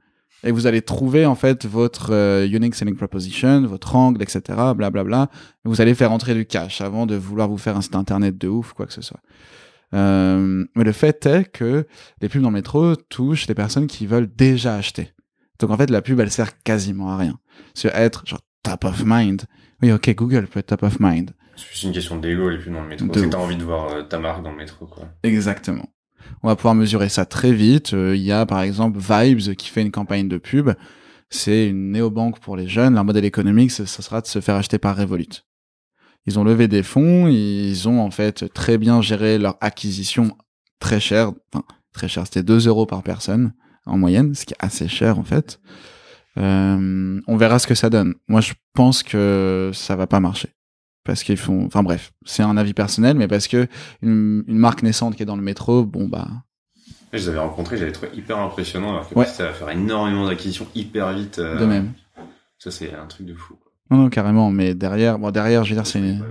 [0.43, 4.41] Et vous allez trouver, en fait, votre euh, unique selling proposition, votre angle, etc.,
[4.75, 5.29] blablabla.
[5.65, 8.47] Vous allez faire entrer du cash avant de vouloir vous faire un site internet de
[8.47, 9.19] ouf, quoi que ce soit.
[9.93, 11.85] Euh, mais le fait est que
[12.21, 15.13] les pubs dans le métro touchent les personnes qui veulent déjà acheter.
[15.59, 17.37] Donc en fait, la pub, elle sert quasiment à rien.
[17.73, 19.43] C'est être genre top of mind.
[19.81, 21.31] Oui, ok, Google peut être top of mind.
[21.55, 23.07] C'est juste une question d'ego, les pubs dans le métro.
[23.07, 25.07] De C'est t'as envie de voir euh, ta marque dans le métro, quoi.
[25.23, 25.87] Exactement.
[26.43, 27.93] On va pouvoir mesurer ça très vite.
[27.93, 30.71] Euh, Il y a par exemple Vibes qui fait une campagne de pub.
[31.29, 32.93] C'est une néobanque pour les jeunes.
[32.93, 35.43] Leur modèle économique, ce sera de se faire acheter par Revolut.
[36.27, 40.35] Ils ont levé des fonds, ils ont en fait très bien géré leur acquisition
[40.79, 41.31] très chère.
[41.53, 41.63] Enfin,
[41.93, 43.53] très cher, c'était 2 euros par personne
[43.85, 45.59] en moyenne, ce qui est assez cher en fait.
[46.37, 48.15] Euh, on verra ce que ça donne.
[48.27, 50.49] Moi, je pense que ça va pas marcher.
[51.03, 53.67] Parce qu'ils font, enfin bref, c'est un avis personnel, mais parce que
[54.03, 56.27] une, une marque naissante qui est dans le métro, bon bah,
[57.11, 59.25] je les avais rencontrés, j'avais trouvé hyper impressionnant, alors que Ouais.
[59.25, 61.39] ça va faire énormément d'acquisitions hyper vite.
[61.39, 61.93] euh, de même.
[62.59, 63.55] Ça, c'est un truc de fou.
[63.55, 63.70] quoi.
[63.91, 66.23] Non, non, carrément, mais derrière, bon, derrière, je veux dire, c'est une-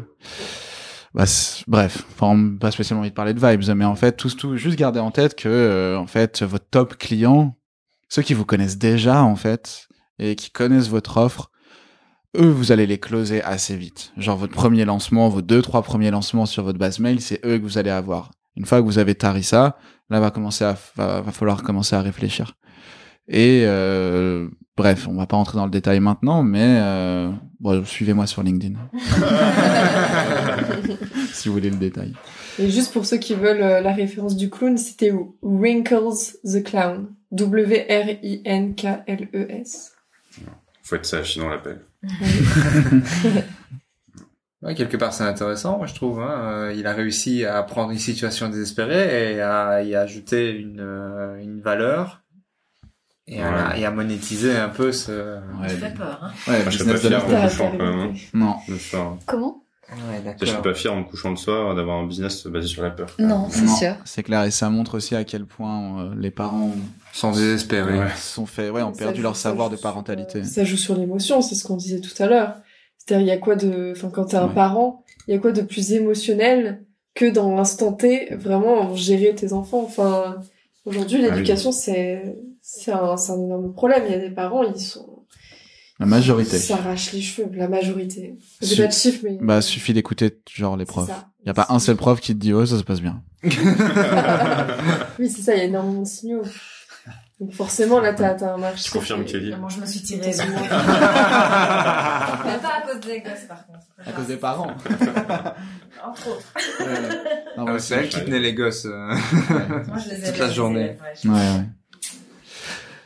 [1.15, 1.25] bah,
[1.67, 4.79] bref, enfin, pas spécialement envie de parler de vibes, mais en fait, tout, tout, juste
[4.79, 7.57] garder en tête que, euh, en fait, votre top client,
[8.09, 9.89] ceux qui vous connaissent déjà, en fait,
[10.19, 11.51] et qui connaissent votre offre,
[12.39, 14.13] eux, vous allez les closer assez vite.
[14.17, 17.59] Genre, votre premier lancement, vos deux, trois premiers lancements sur votre base mail, c'est eux
[17.59, 18.31] que vous allez avoir.
[18.57, 19.77] Une fois que vous avez tari ça,
[20.09, 22.55] là, va commencer à, va, va falloir commencer à réfléchir.
[23.33, 28.27] Et, euh, bref, on va pas rentrer dans le détail maintenant, mais, euh, bon, suivez-moi
[28.27, 28.75] sur LinkedIn.
[31.33, 32.13] si vous voulez le détail.
[32.59, 35.13] Et juste pour ceux qui veulent euh, la référence du clown, c'était
[35.43, 37.15] Wrinkles the Clown.
[37.31, 38.33] W-R-I-N-K-L-E-S.
[40.83, 41.83] Faut être sage, sinon on l'appelle.
[44.63, 46.21] Ouais, quelque part, c'est intéressant, moi, je trouve.
[46.21, 46.71] Hein.
[46.77, 50.87] Il a réussi à prendre une situation désespérée et à y ajouter une,
[51.41, 52.20] une valeur
[53.31, 55.37] et, à, et à monétiser un peu ce...
[55.61, 56.31] Ouais, Ça fait peur, hein.
[56.51, 57.27] ouais, je serais pas fier.
[57.27, 58.21] T'as- couchant, quand même, répété.
[58.35, 58.55] Non.
[58.69, 59.17] Le soir.
[59.27, 59.63] Comment?
[59.93, 59.97] Ouais,
[60.39, 60.63] Je suis d'accord.
[60.63, 63.09] pas fier en me couchant le soir d'avoir un business basé sur la peur.
[63.19, 63.95] Non, c'est sûr.
[64.05, 66.71] C'est clair, et ça montre aussi à quel point euh, les parents
[67.13, 67.99] Sans désespérer.
[67.99, 68.07] Ouais.
[68.17, 70.45] sont fait, ouais, ont Ça perdu joue- leur savoir de parentalité.
[70.45, 72.55] Ça joue sur l'émotion, c'est ce qu'on disait tout à l'heure.
[72.99, 74.55] C'est-à-dire, il y a quoi de, enfin, quand t'es un Ouais.
[74.55, 76.85] parent, il y a quoi de plus émotionnel
[77.17, 79.83] que dans l'instant T, vraiment, gérer tes enfants?
[79.85, 80.37] Enfin,
[80.85, 81.35] aujourd'hui, Ah oui.
[81.37, 84.05] l'éducation, c'est, c'est un, c'est un énorme problème.
[84.07, 85.25] Il y a des parents, ils sont,
[85.99, 86.57] La majorité.
[86.57, 88.37] ils s'arrachent les cheveux, la majorité.
[88.63, 89.39] J'ai pas de chiffres, mais.
[89.41, 91.09] Bah, suffit d'écouter, genre, les profs.
[91.09, 91.29] ça.
[91.47, 93.23] Y a pas un seul prof qui te dit, oh, ça se passe bien.
[95.19, 96.43] Oui, c'est ça, il y a énormément de signaux.
[97.41, 98.85] Donc forcément, là, t'as, t'as un marché.
[98.89, 99.55] Je confirme, Kelly.
[99.59, 100.31] Moi, je me suis tirée.
[100.37, 100.77] pas
[102.37, 103.81] à cause des gosses, par contre.
[104.05, 104.67] À cause des parents.
[106.07, 106.45] Entre autres.
[107.57, 108.85] Ah, c'est elle qui tenait les gosses.
[108.87, 109.15] euh.
[109.89, 110.97] Moi, je les ai Toute la journée.
[111.25, 111.65] ouais, ouais.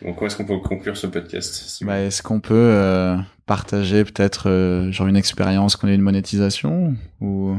[0.03, 3.17] Bon, comment est-ce qu'on peut conclure ce podcast Bah, est-ce qu'on peut euh,
[3.47, 7.57] partager peut-être euh, genre une expérience qu'on a eu une monétisation ou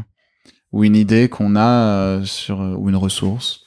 [0.72, 1.62] ou une idée qu'on a
[2.20, 3.65] euh, sur ou une ressource?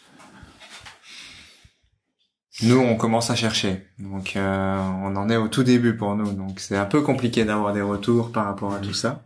[2.62, 3.84] Nous, on commence à chercher.
[3.98, 6.32] Donc, euh, on en est au tout début pour nous.
[6.32, 9.24] Donc, c'est un peu compliqué d'avoir des retours par rapport à tout ça.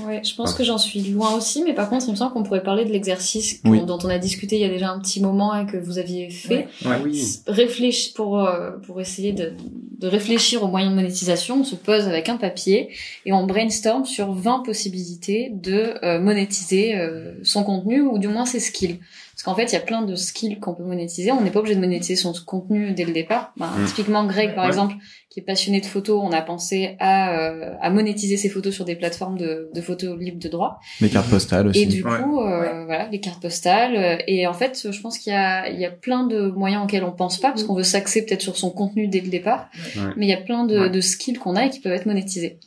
[0.00, 2.42] Ouais, je pense que j'en suis loin aussi, mais par contre, il me semble qu'on
[2.42, 3.80] pourrait parler de l'exercice Oui.
[3.86, 6.30] dont on a discuté il y a déjà un petit moment et que vous aviez
[6.30, 6.66] fait.
[6.84, 7.00] Ouais.
[7.46, 9.52] Réfléchir pour euh, pour essayer de,
[10.00, 12.88] de réfléchir aux moyens de monétisation, on se pose avec un papier
[13.24, 18.46] et on brainstorm sur 20 possibilités de euh, monétiser euh, son contenu ou du moins
[18.46, 18.98] ses skills.
[19.34, 21.32] Parce qu'en fait, il y a plein de skills qu'on peut monétiser.
[21.32, 23.52] On n'est pas obligé de monétiser son contenu dès le départ.
[23.56, 23.84] Ben, Mm.
[23.86, 24.68] Typiquement, Greg, par Ouais.
[24.70, 24.94] exemple,
[25.28, 28.84] qui est passionné de photos, on a pensé à, euh, à monétiser ses photos sur
[28.84, 30.78] des plateformes de, de photos libres de droit.
[31.00, 31.82] Les cartes postales aussi.
[31.82, 32.20] Et du Ouais.
[32.22, 34.22] coup, euh, voilà, les cartes postales.
[34.28, 37.02] Et en fait, je pense qu'il y a, il y a plein de moyens auxquels
[37.04, 39.68] on pense pas, parce qu'on veut s'axer peut-être sur son contenu dès le départ.
[39.96, 40.02] Ouais.
[40.16, 40.90] Mais il y a plein de, Ouais.
[40.90, 42.60] de skills qu'on a et qui peuvent être monétisés.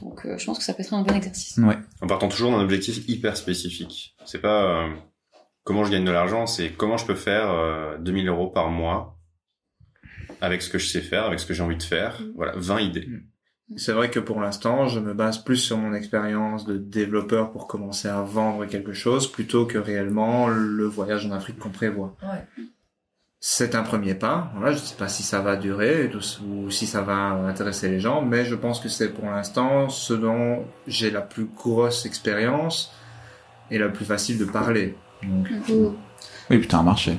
[0.00, 1.56] Donc, euh, je pense que ça peut être un bon exercice.
[1.58, 1.76] Ouais.
[2.02, 4.14] En partant toujours d'un objectif hyper spécifique.
[4.24, 4.88] C'est pas euh,
[5.64, 9.18] comment je gagne de l'argent, c'est comment je peux faire euh, 2000 euros par mois
[10.40, 12.20] avec ce que je sais faire, avec ce que j'ai envie de faire.
[12.20, 12.32] Mm.
[12.36, 13.08] Voilà, 20 idées.
[13.76, 17.66] C'est vrai que pour l'instant, je me base plus sur mon expérience de développeur pour
[17.66, 22.14] commencer à vendre quelque chose plutôt que réellement le voyage en Afrique qu'on prévoit.
[22.22, 22.44] Ouais.
[23.40, 24.50] C'est un premier pas.
[24.54, 26.10] Voilà, je sais pas si ça va durer
[26.46, 30.12] ou si ça va intéresser les gens, mais je pense que c'est pour l'instant ce
[30.12, 32.92] dont j'ai la plus grosse expérience
[33.70, 34.94] et la plus facile de parler.
[35.28, 35.94] Donc, Mm.
[36.50, 37.16] Oui, putain, un marché.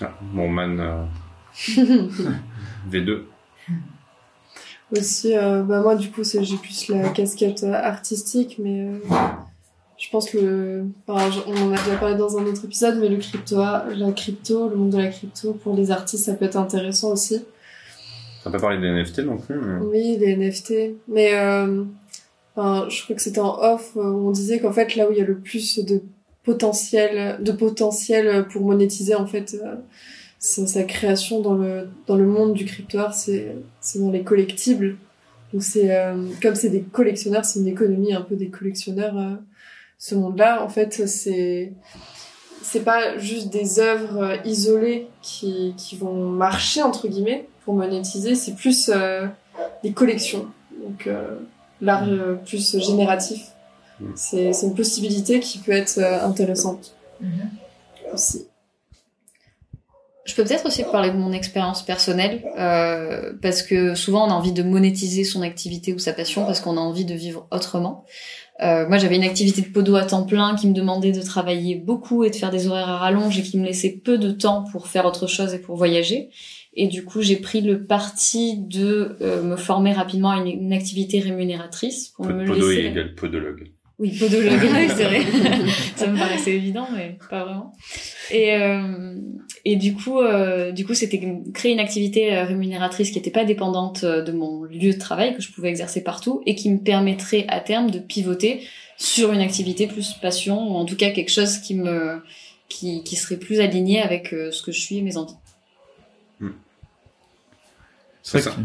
[0.00, 1.04] Ah, mon man euh,
[2.90, 3.22] V2.
[4.96, 8.98] Aussi, euh, bah moi du coup c'est j'ai plus la casquette euh, artistique, mais euh,
[9.98, 12.98] je pense que le, enfin, je- on en a déjà parlé dans un autre épisode,
[13.00, 16.44] mais le crypto, la crypto, le monde de la crypto pour les artistes ça peut
[16.44, 17.44] être intéressant aussi.
[18.44, 19.56] On n'a pas parlé des NFT non plus.
[19.56, 21.82] mais- Oui, les NFT, mais euh,
[22.54, 25.12] enfin, je crois que c'était en off euh, où on disait qu'en fait là où
[25.12, 26.00] il y a le plus de
[26.46, 29.74] potentiel, de potentiel pour monétiser en fait euh,
[30.38, 33.56] sa, création dans le dans le monde du crypto art, c'est
[33.96, 34.96] dans les collectibles.
[35.52, 39.18] Donc c'est euh, comme c'est des collectionneurs, c'est une économie un peu des collectionneurs.
[39.18, 39.34] euh,
[39.98, 41.72] ce monde-là, en fait, c'est
[42.62, 48.34] c'est pas juste des œuvres euh, isolées qui qui vont marcher entre guillemets pour monétiser,
[48.36, 49.26] c'est plus euh,
[49.82, 50.46] des collections.
[50.84, 51.08] Donc
[51.80, 52.06] l'art
[52.44, 53.55] plus génératif.
[54.14, 56.94] C'est c'est une possibilité qui peut être euh, intéressante
[58.12, 58.46] aussi.
[60.24, 64.34] Je peux peut-être aussi parler de mon expérience personnelle, euh, parce que souvent on a
[64.34, 68.04] envie de monétiser son activité ou sa passion parce qu'on a envie de vivre autrement.
[68.62, 71.76] Euh, moi, j'avais une activité de podo à temps plein qui me demandait de travailler
[71.76, 74.64] beaucoup et de faire des horaires à rallonge et qui me laissait peu de temps
[74.72, 76.30] pour faire autre chose et pour voyager.
[76.74, 80.72] Et du coup, j'ai pris le parti de euh, me former rapidement à une, une
[80.72, 82.86] activité rémunératrice pour me Podo laisser.
[82.86, 83.70] égale podologue.
[83.98, 84.60] Oui, podologue,
[84.94, 85.22] c'est vrai.
[85.96, 87.72] ça me paraissait évident, mais pas vraiment.
[88.30, 89.14] Et euh,
[89.64, 91.20] et du coup, euh, du coup, c'était
[91.52, 95.34] créer une activité euh, rémunératrice qui n'était pas dépendante euh, de mon lieu de travail,
[95.34, 98.62] que je pouvais exercer partout, et qui me permettrait à terme de pivoter
[98.98, 102.22] sur une activité plus passion, ou en tout cas quelque chose qui me
[102.68, 105.34] qui, qui serait plus aligné avec euh, ce que je suis et mes envies.
[108.22, 108.56] C'est ça.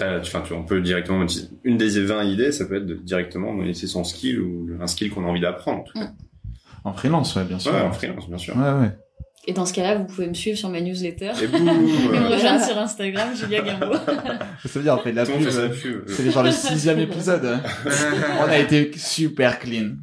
[0.00, 1.48] Enfin, tu, on peut directement monétiser.
[1.64, 5.10] Une des 20 idées, ça peut être de directement monétiser son skill ou un skill
[5.10, 5.80] qu'on a envie d'apprendre.
[5.80, 6.10] en tout cas.
[6.84, 7.72] En freelance, ouais, bien sûr.
[7.72, 8.56] Ouais, en freelance, bien sûr.
[8.56, 8.90] Ouais, ouais.
[9.46, 11.32] Et dans ce cas-là, vous pouvez me suivre sur ma newsletter.
[11.42, 13.92] Et boum Et me euh, rejoindre sur Instagram, Julia Gambo.
[14.64, 15.72] Ça veut dire, on fait de la pub.
[15.72, 16.02] pub.
[16.08, 17.44] C'est genre le sixième épisode.
[17.44, 17.60] hein.
[18.40, 19.94] On a été super clean.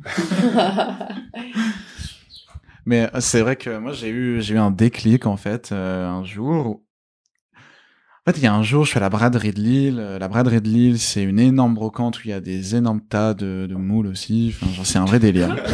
[2.85, 6.07] Mais euh, c'est vrai que moi j'ai eu j'ai eu un déclic en fait euh,
[6.07, 6.81] un jour.
[8.29, 9.97] En fait, il y a un jour, je suis à la braderie de Lille.
[9.99, 13.01] Euh, La braderie de Lille, c'est une énorme brocante où il y a des énormes
[13.01, 14.53] tas de, de moules aussi.
[14.53, 15.55] Enfin, genre, c'est un vrai délire.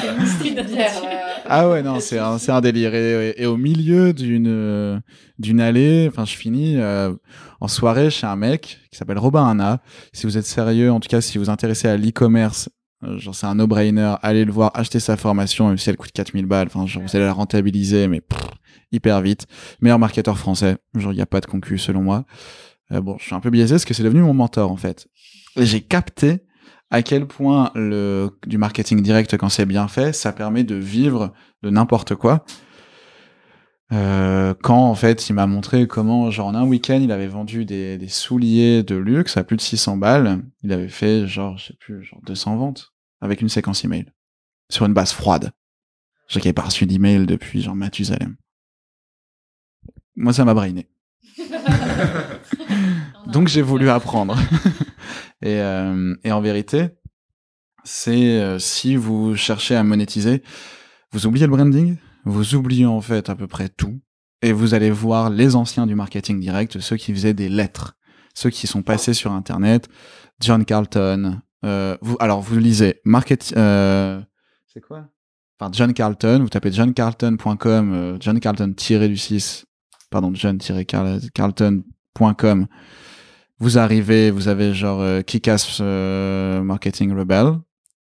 [0.00, 2.94] C'est une esprit de Pierre, euh, Ah ouais, non, c'est un, c'est un délire.
[2.96, 4.98] Et, et au milieu d'une euh,
[5.38, 7.12] d'une allée, enfin, je finis euh,
[7.60, 9.82] en soirée chez un mec qui s'appelle Robin Hanna.
[10.12, 12.70] Si vous êtes sérieux, en tout cas, si vous vous intéressez à l'e-commerce,
[13.02, 16.46] genre c'est un no-brainer, allez le voir, achetez sa formation, même si elle coûte 4000
[16.46, 16.66] balles.
[16.66, 18.22] Enfin, genre, vous allez la rentabiliser, mais
[18.92, 19.46] hyper vite.
[19.80, 20.78] Meilleur marketeur français.
[20.94, 22.24] Genre, il n'y a pas de concu, selon moi.
[22.92, 25.08] Euh, bon, je suis un peu biaisé parce que c'est devenu mon mentor, en fait.
[25.56, 26.40] J'ai capté
[26.90, 31.32] à quel point le du marketing direct quand c'est bien fait, ça permet de vivre
[31.62, 32.44] de n'importe quoi.
[33.92, 37.64] Euh, quand en fait il m'a montré comment genre en un week-end il avait vendu
[37.64, 41.66] des, des souliers de luxe à plus de 600 balles, il avait fait genre je
[41.66, 44.06] sais plus genre 200 ventes avec une séquence email
[44.68, 45.50] sur une base froide.
[46.28, 48.36] Je n'avais pas reçu d'email depuis genre Mathusalem.
[50.14, 50.88] Moi ça m'a brainé.
[53.26, 54.36] Donc j'ai voulu apprendre.
[55.42, 56.90] et, euh, et en vérité,
[57.82, 60.42] c'est euh, si vous cherchez à monétiser,
[61.12, 64.00] vous oubliez le branding, vous oubliez en fait à peu près tout,
[64.42, 67.96] et vous allez voir les anciens du marketing direct, ceux qui faisaient des lettres,
[68.34, 69.88] ceux qui sont passés sur Internet,
[70.40, 71.40] John Carlton.
[71.64, 74.20] Euh, alors vous lisez market, euh,
[74.66, 75.06] c'est quoi?
[75.58, 79.66] Enfin John Carlton, vous tapez johncarlton.com, euh, John Carlton du 6,
[80.10, 82.66] pardon John-Carlton.com.
[83.58, 87.58] Vous arrivez, vous avez genre euh, Kick-Ass Marketing Rebel,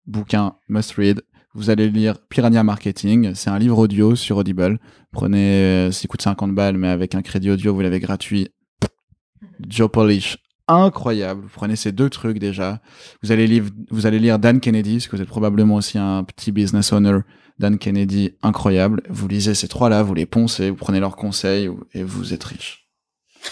[0.06, 1.22] bouquin must read.
[1.56, 4.78] Vous allez lire Piranha Marketing, c'est un livre audio sur Audible.
[5.10, 8.50] Prenez, euh, ça coûte 50 balles, mais avec un crédit audio, vous l'avez gratuit.
[9.66, 10.36] Joe Polish,
[10.68, 11.40] incroyable.
[11.40, 12.82] Vous prenez ces deux trucs déjà.
[13.22, 16.24] Vous allez lire, vous allez lire Dan Kennedy, parce que vous êtes probablement aussi un
[16.24, 17.20] petit business owner.
[17.58, 19.02] Dan Kennedy, incroyable.
[19.08, 22.85] Vous lisez ces trois-là, vous les poncez, vous prenez leurs conseils et vous êtes riche.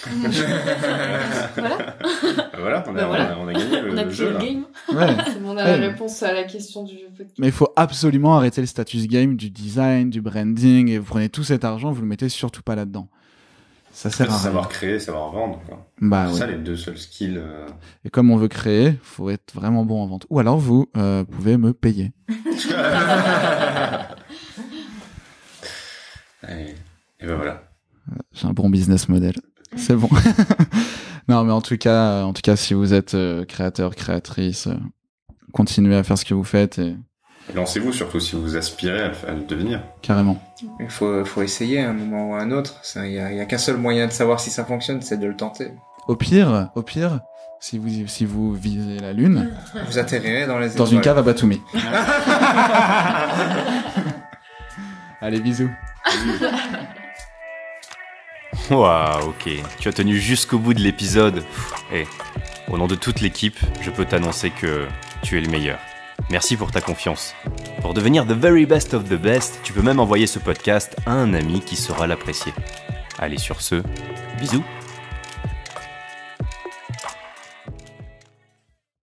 [1.56, 1.96] voilà.
[2.58, 3.36] voilà, on a, Bah voilà.
[3.38, 4.64] on a, on a gagné le, On a le jeu le game.
[4.92, 5.16] Ouais.
[5.44, 5.78] on a Ouais.
[5.80, 7.34] la réponse à la question du podcast.
[7.38, 11.28] Mais il faut absolument arrêter le status game du design, du branding, et vous prenez
[11.28, 13.08] tout cet argent, vous le mettez surtout pas là-dedans.
[13.92, 14.42] Ça sert à rien.
[14.42, 15.62] Savoir créer, savoir vendre.
[15.68, 15.86] Quoi.
[16.00, 17.36] Bah ça les deux seuls skills.
[17.38, 17.66] euh.
[18.04, 20.26] Et comme on veut créer, faut être vraiment bon en vente.
[20.30, 22.10] Ou alors vous euh, pouvez me payer.
[26.48, 26.74] et,
[27.20, 27.62] et ben voilà.
[28.32, 29.34] J'ai un bon business model.
[29.76, 30.08] C'est bon.
[31.28, 34.74] non, mais en tout cas, en tout cas, si vous êtes euh, créateur, créatrice, euh,
[35.52, 36.96] continuez à faire ce que vous faites et
[37.54, 39.82] Lancez-vous surtout si vous aspirez à, le- à le devenir.
[40.00, 40.42] carrément.
[40.80, 42.80] Il faut, faut essayer à un moment ou à un autre.
[42.96, 45.70] Il y a, qu'un seul moyen de savoir si ça fonctionne, c'est de le tenter.
[46.08, 47.20] Au pire, au pire,
[47.60, 49.50] si vous si vous visez la lune,
[49.88, 51.16] Vous atterrirez dans les dans une étoiles.
[51.16, 51.60] cave à Batumi.
[55.20, 55.70] Allez, bisous.
[58.70, 59.50] Waouh, ok.
[59.78, 61.44] Tu as tenu jusqu'au bout de l'épisode.
[61.92, 62.06] Et
[62.70, 64.86] au nom de toute l'équipe, je peux t'annoncer que
[65.22, 65.78] tu es le meilleur.
[66.30, 67.34] Merci pour ta confiance.
[67.82, 71.12] Pour devenir the very best of the best, tu peux même envoyer ce podcast à
[71.12, 72.52] un ami qui saura l'apprécier.
[73.18, 73.82] Allez sur ce,
[74.40, 74.64] bisous